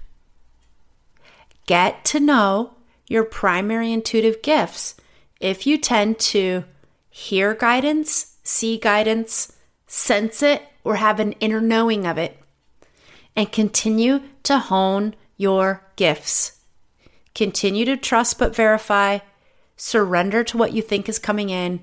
Get 1.66 2.04
to 2.06 2.20
know 2.20 2.74
your 3.08 3.24
primary 3.24 3.92
intuitive 3.92 4.42
gifts. 4.42 4.94
If 5.40 5.66
you 5.66 5.78
tend 5.78 6.18
to 6.20 6.64
hear 7.10 7.54
guidance, 7.54 8.36
see 8.42 8.78
guidance, 8.78 9.56
sense 9.86 10.42
it, 10.42 10.62
or 10.84 10.96
have 10.96 11.18
an 11.18 11.32
inner 11.32 11.60
knowing 11.60 12.06
of 12.06 12.18
it, 12.18 12.38
and 13.34 13.50
continue 13.50 14.22
to 14.44 14.58
hone 14.58 15.14
your 15.36 15.84
gifts. 15.96 16.60
Continue 17.34 17.84
to 17.84 17.96
trust 17.96 18.38
but 18.38 18.54
verify. 18.54 19.18
Surrender 19.76 20.42
to 20.44 20.56
what 20.56 20.72
you 20.72 20.80
think 20.80 21.08
is 21.08 21.18
coming 21.18 21.50
in. 21.50 21.80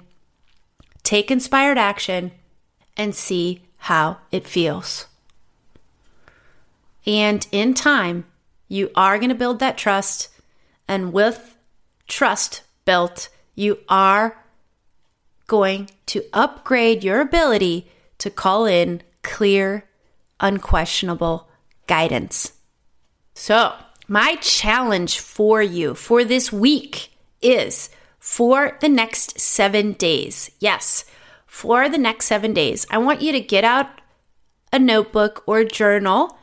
Take 1.03 1.29
inspired 1.29 1.77
action 1.77 2.31
and 2.97 3.13
see 3.13 3.61
how 3.77 4.17
it 4.31 4.47
feels. 4.47 5.07
And 7.05 7.45
in 7.51 7.73
time, 7.73 8.25
you 8.73 8.89
are 8.95 9.19
going 9.19 9.29
to 9.29 9.35
build 9.35 9.59
that 9.59 9.77
trust. 9.77 10.29
And 10.87 11.13
with 11.13 11.55
trust 12.07 12.63
built, 12.85 13.29
you 13.53 13.77
are 13.87 14.43
going 15.45 15.91
to 16.07 16.23
upgrade 16.33 17.03
your 17.03 17.21
ability 17.21 17.91
to 18.17 18.31
call 18.31 18.65
in 18.65 19.03
clear, 19.21 19.87
unquestionable 20.39 21.47
guidance. 21.85 22.53
So, 23.35 23.75
my 24.07 24.35
challenge 24.41 25.19
for 25.19 25.61
you 25.61 25.93
for 25.93 26.23
this 26.23 26.51
week 26.51 27.11
is 27.43 27.91
for 28.17 28.77
the 28.81 28.89
next 28.89 29.39
seven 29.39 29.93
days. 29.93 30.49
Yes, 30.59 31.05
for 31.45 31.89
the 31.89 31.99
next 31.99 32.25
seven 32.25 32.53
days, 32.53 32.87
I 32.89 32.97
want 32.97 33.21
you 33.21 33.31
to 33.33 33.39
get 33.39 33.63
out 33.63 34.01
a 34.71 34.79
notebook 34.79 35.43
or 35.45 35.63
journal 35.63 36.37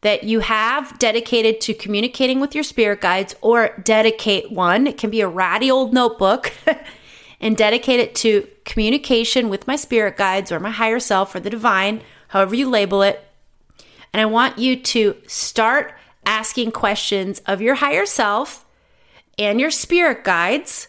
that 0.00 0.24
you 0.24 0.40
have 0.40 0.98
dedicated 0.98 1.60
to 1.60 1.74
communicating 1.74 2.40
with 2.40 2.54
your 2.54 2.64
spirit 2.64 3.00
guides 3.00 3.34
or 3.40 3.76
dedicate 3.82 4.52
one. 4.52 4.86
It 4.86 4.96
can 4.96 5.10
be 5.10 5.20
a 5.20 5.28
ratty 5.28 5.70
old 5.70 5.92
notebook 5.92 6.52
and 7.40 7.56
dedicate 7.56 8.00
it 8.00 8.14
to 8.16 8.48
communication 8.64 9.48
with 9.48 9.66
my 9.66 9.76
spirit 9.76 10.16
guides 10.16 10.52
or 10.52 10.60
my 10.60 10.70
higher 10.70 11.00
self 11.00 11.34
or 11.34 11.40
the 11.40 11.50
divine, 11.50 12.02
however 12.28 12.54
you 12.54 12.68
label 12.68 13.02
it. 13.02 13.24
And 14.12 14.20
I 14.20 14.26
want 14.26 14.58
you 14.58 14.76
to 14.76 15.16
start 15.26 15.94
asking 16.24 16.72
questions 16.72 17.40
of 17.46 17.60
your 17.60 17.76
higher 17.76 18.06
self 18.06 18.64
and 19.38 19.60
your 19.60 19.70
spirit 19.70 20.24
guides 20.24 20.88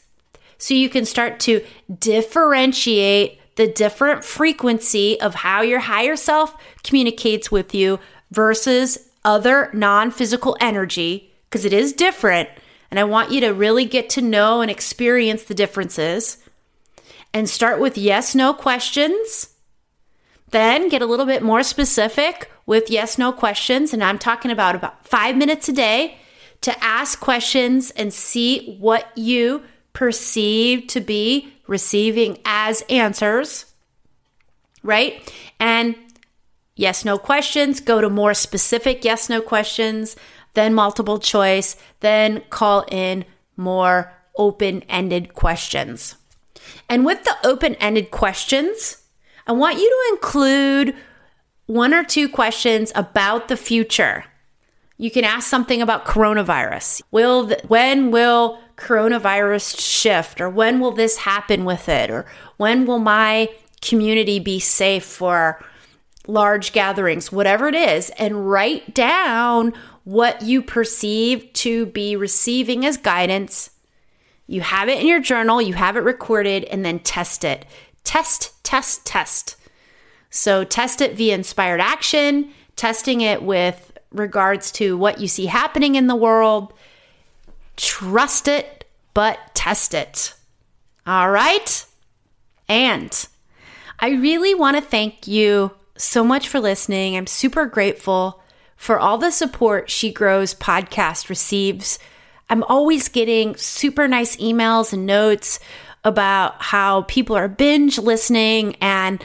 so 0.57 0.73
you 0.73 0.89
can 0.89 1.05
start 1.05 1.39
to 1.39 1.65
differentiate 1.99 3.39
the 3.55 3.67
different 3.67 4.23
frequency 4.23 5.19
of 5.19 5.35
how 5.35 5.61
your 5.61 5.79
higher 5.79 6.15
self 6.15 6.55
communicates 6.83 7.51
with 7.51 7.73
you 7.73 7.99
versus 8.31 9.09
other 9.25 9.69
non 9.73 10.11
physical 10.11 10.57
energy, 10.59 11.33
because 11.49 11.65
it 11.65 11.73
is 11.73 11.93
different. 11.93 12.49
And 12.91 12.99
I 12.99 13.03
want 13.03 13.31
you 13.31 13.41
to 13.41 13.53
really 13.53 13.85
get 13.85 14.09
to 14.11 14.21
know 14.21 14.61
and 14.61 14.71
experience 14.71 15.43
the 15.43 15.53
differences 15.53 16.37
and 17.33 17.49
start 17.49 17.79
with 17.79 17.97
yes 17.97 18.33
no 18.33 18.53
questions. 18.53 19.49
Then 20.51 20.89
get 20.89 21.01
a 21.01 21.05
little 21.05 21.27
bit 21.27 21.43
more 21.43 21.61
specific 21.61 22.51
with 22.65 22.89
yes 22.89 23.17
no 23.17 23.31
questions. 23.31 23.93
And 23.93 24.03
I'm 24.03 24.17
talking 24.17 24.51
about 24.51 24.75
about 24.75 25.07
five 25.07 25.37
minutes 25.37 25.69
a 25.69 25.73
day 25.73 26.17
to 26.61 26.83
ask 26.83 27.19
questions 27.19 27.91
and 27.91 28.13
see 28.13 28.75
what 28.79 29.15
you 29.15 29.63
perceive 29.93 30.87
to 30.87 30.99
be 30.99 31.53
receiving 31.67 32.39
as 32.45 32.81
answers. 32.89 33.65
Right? 34.81 35.31
And 35.59 35.95
yes 36.79 37.03
no 37.03 37.17
questions, 37.17 37.81
go 37.81 37.99
to 37.99 38.09
more 38.09 38.33
specific 38.33 39.03
yes 39.03 39.29
no 39.29 39.41
questions, 39.41 40.15
then 40.53 40.73
multiple 40.73 41.19
choice, 41.19 41.75
then 41.99 42.41
call 42.49 42.85
in 42.89 43.25
more 43.57 44.13
open 44.37 44.81
ended 44.83 45.33
questions. 45.33 46.15
And 46.87 47.05
with 47.05 47.23
the 47.25 47.35
open 47.43 47.75
ended 47.75 48.11
questions, 48.11 49.03
I 49.45 49.51
want 49.51 49.77
you 49.77 49.89
to 49.89 50.15
include 50.15 50.95
one 51.65 51.93
or 51.93 52.03
two 52.03 52.29
questions 52.29 52.93
about 52.95 53.49
the 53.49 53.57
future. 53.57 54.23
You 54.97 55.11
can 55.11 55.25
ask 55.25 55.47
something 55.47 55.81
about 55.81 56.05
coronavirus. 56.05 57.01
Will 57.11 57.49
when 57.67 58.09
will 58.09 58.59
coronavirus 58.77 59.79
shift 59.79 60.39
or 60.39 60.49
when 60.49 60.79
will 60.79 60.91
this 60.91 61.17
happen 61.17 61.65
with 61.65 61.89
it 61.89 62.09
or 62.09 62.25
when 62.55 62.85
will 62.85 62.99
my 62.99 63.49
community 63.81 64.39
be 64.39 64.59
safe 64.59 65.03
for 65.03 65.63
large 66.29 66.71
gatherings, 66.71 67.31
whatever 67.31 67.67
it 67.67 67.75
is, 67.75 68.09
and 68.11 68.49
write 68.49 68.93
down 68.93 69.73
what 70.03 70.41
you 70.41 70.61
perceive 70.61 71.51
to 71.53 71.85
be 71.87 72.15
receiving 72.15 72.85
as 72.85 72.97
guidance 72.97 73.71
you 74.49 74.61
have 74.61 74.89
it 74.89 74.99
in 74.99 75.05
your 75.05 75.19
journal, 75.19 75.61
you 75.61 75.75
have 75.75 75.95
it 75.95 75.99
recorded, 75.99 76.63
and 76.65 76.83
then 76.83 76.97
test 76.97 77.43
it. 77.43 77.65
Test, 78.03 78.51
test, 78.63 79.05
test. 79.05 79.55
So 80.31 80.63
test 80.63 81.01
it 81.01 81.15
via 81.15 81.35
inspired 81.35 81.79
action, 81.79 82.51
testing 82.75 83.21
it 83.21 83.43
with 83.43 83.95
regards 84.11 84.71
to 84.71 84.97
what 84.97 85.19
you 85.19 85.27
see 85.27 85.45
happening 85.45 85.93
in 85.93 86.07
the 86.07 86.15
world. 86.15 86.73
Trust 87.77 88.47
it, 88.47 88.85
but 89.13 89.37
test 89.53 89.93
it. 89.93 90.33
All 91.05 91.29
right? 91.29 91.85
And 92.67 93.27
I 93.99 94.09
really 94.09 94.55
want 94.55 94.77
to 94.77 94.81
thank 94.81 95.27
you 95.27 95.75
so 95.99 96.23
much 96.23 96.47
for 96.47 96.59
listening. 96.59 97.15
I'm 97.15 97.27
super 97.27 97.65
grateful 97.65 98.41
for 98.75 98.97
all 98.97 99.17
the 99.17 99.31
support 99.31 99.89
She 99.89 100.11
Grows 100.11 100.53
podcast 100.53 101.29
receives. 101.29 101.99
I'm 102.49 102.63
always 102.63 103.09
getting 103.09 103.55
super 103.57 104.07
nice 104.07 104.37
emails 104.37 104.93
and 104.93 105.05
notes 105.05 105.59
about 106.03 106.61
how 106.61 107.03
people 107.03 107.35
are 107.35 107.49
binge 107.49 107.99
listening 107.99 108.75
and 108.81 109.21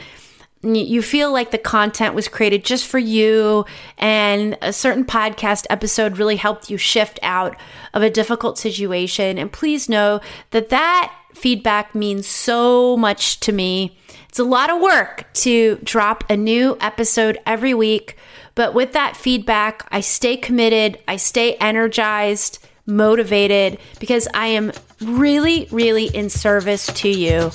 you 0.61 1.01
feel 1.01 1.31
like 1.31 1.51
the 1.51 1.57
content 1.57 2.15
was 2.15 2.27
created 2.27 2.65
just 2.65 2.85
for 2.85 2.97
you 2.97 3.65
and 3.99 4.57
a 4.61 4.73
certain 4.73 5.05
podcast 5.05 5.65
episode 5.69 6.17
really 6.17 6.35
helped 6.37 6.69
you 6.71 6.77
shift 6.77 7.19
out 7.21 7.55
of 7.93 8.01
a 8.01 8.09
difficult 8.09 8.57
situation 8.57 9.37
and 9.37 9.53
please 9.53 9.87
know 9.87 10.19
that 10.51 10.69
that 10.69 11.13
feedback 11.33 11.93
means 11.93 12.27
so 12.27 12.97
much 12.97 13.39
to 13.39 13.51
me 13.51 13.95
it's 14.35 14.39
a 14.41 14.43
lot 14.43 14.69
of 14.69 14.81
work 14.81 15.25
to 15.31 15.77
drop 15.81 16.29
a 16.29 16.35
new 16.35 16.77
episode 16.81 17.39
every 17.45 17.73
week 17.73 18.17
but 18.53 18.73
with 18.73 18.91
that 18.91 19.15
feedback 19.15 19.87
i 19.91 20.01
stay 20.01 20.35
committed 20.35 20.99
i 21.07 21.15
stay 21.15 21.53
energized 21.55 22.59
motivated 22.85 23.79
because 23.97 24.27
i 24.33 24.47
am 24.47 24.73
really 25.01 25.69
really 25.71 26.07
in 26.07 26.29
service 26.29 26.87
to 26.87 27.09
you. 27.09 27.51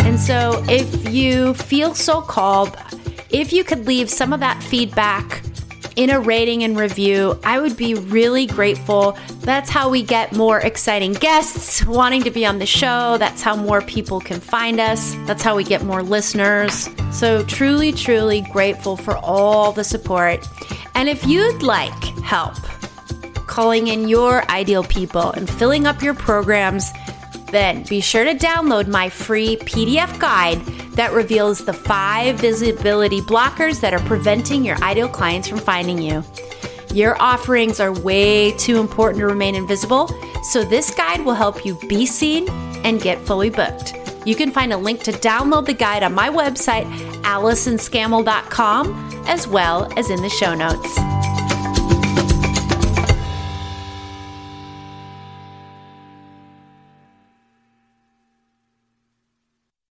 And 0.00 0.18
so, 0.18 0.64
if 0.68 1.12
you 1.12 1.52
feel 1.54 1.94
so 1.94 2.22
called, 2.22 2.76
if 3.28 3.52
you 3.52 3.62
could 3.62 3.86
leave 3.86 4.08
some 4.08 4.32
of 4.32 4.40
that 4.40 4.62
feedback 4.62 5.42
in 5.98 6.10
a 6.10 6.20
rating 6.20 6.62
and 6.62 6.78
review, 6.78 7.36
I 7.42 7.58
would 7.58 7.76
be 7.76 7.94
really 7.94 8.46
grateful. 8.46 9.18
That's 9.40 9.68
how 9.68 9.90
we 9.90 10.04
get 10.04 10.32
more 10.32 10.60
exciting 10.60 11.12
guests 11.12 11.84
wanting 11.84 12.22
to 12.22 12.30
be 12.30 12.46
on 12.46 12.60
the 12.60 12.66
show. 12.66 13.18
That's 13.18 13.42
how 13.42 13.56
more 13.56 13.82
people 13.82 14.20
can 14.20 14.38
find 14.38 14.78
us. 14.78 15.16
That's 15.26 15.42
how 15.42 15.56
we 15.56 15.64
get 15.64 15.82
more 15.82 16.04
listeners. 16.04 16.88
So, 17.10 17.42
truly, 17.42 17.90
truly 17.90 18.42
grateful 18.52 18.96
for 18.96 19.16
all 19.16 19.72
the 19.72 19.82
support. 19.82 20.48
And 20.94 21.08
if 21.08 21.26
you'd 21.26 21.64
like 21.64 22.04
help 22.22 22.54
calling 23.48 23.88
in 23.88 24.08
your 24.08 24.48
ideal 24.52 24.84
people 24.84 25.32
and 25.32 25.50
filling 25.50 25.84
up 25.84 26.00
your 26.00 26.14
programs, 26.14 26.92
then 27.50 27.84
be 27.84 28.00
sure 28.00 28.24
to 28.24 28.34
download 28.34 28.88
my 28.88 29.08
free 29.08 29.56
PDF 29.56 30.18
guide 30.18 30.60
that 30.92 31.12
reveals 31.12 31.64
the 31.64 31.72
five 31.72 32.40
visibility 32.40 33.20
blockers 33.20 33.80
that 33.80 33.94
are 33.94 34.00
preventing 34.00 34.64
your 34.64 34.82
ideal 34.82 35.08
clients 35.08 35.48
from 35.48 35.58
finding 35.58 36.00
you. 36.00 36.24
Your 36.92 37.20
offerings 37.20 37.80
are 37.80 37.92
way 37.92 38.52
too 38.52 38.78
important 38.78 39.20
to 39.20 39.26
remain 39.26 39.54
invisible, 39.54 40.08
so 40.42 40.64
this 40.64 40.94
guide 40.94 41.24
will 41.24 41.34
help 41.34 41.64
you 41.64 41.78
be 41.88 42.06
seen 42.06 42.48
and 42.84 43.00
get 43.00 43.20
fully 43.20 43.50
booked. 43.50 43.94
You 44.24 44.34
can 44.34 44.50
find 44.50 44.72
a 44.72 44.76
link 44.76 45.02
to 45.04 45.12
download 45.12 45.66
the 45.66 45.74
guide 45.74 46.02
on 46.02 46.14
my 46.14 46.28
website, 46.28 46.84
AllisonScammell.com, 47.22 49.24
as 49.26 49.46
well 49.46 49.92
as 49.96 50.10
in 50.10 50.22
the 50.22 50.30
show 50.30 50.54
notes. 50.54 51.37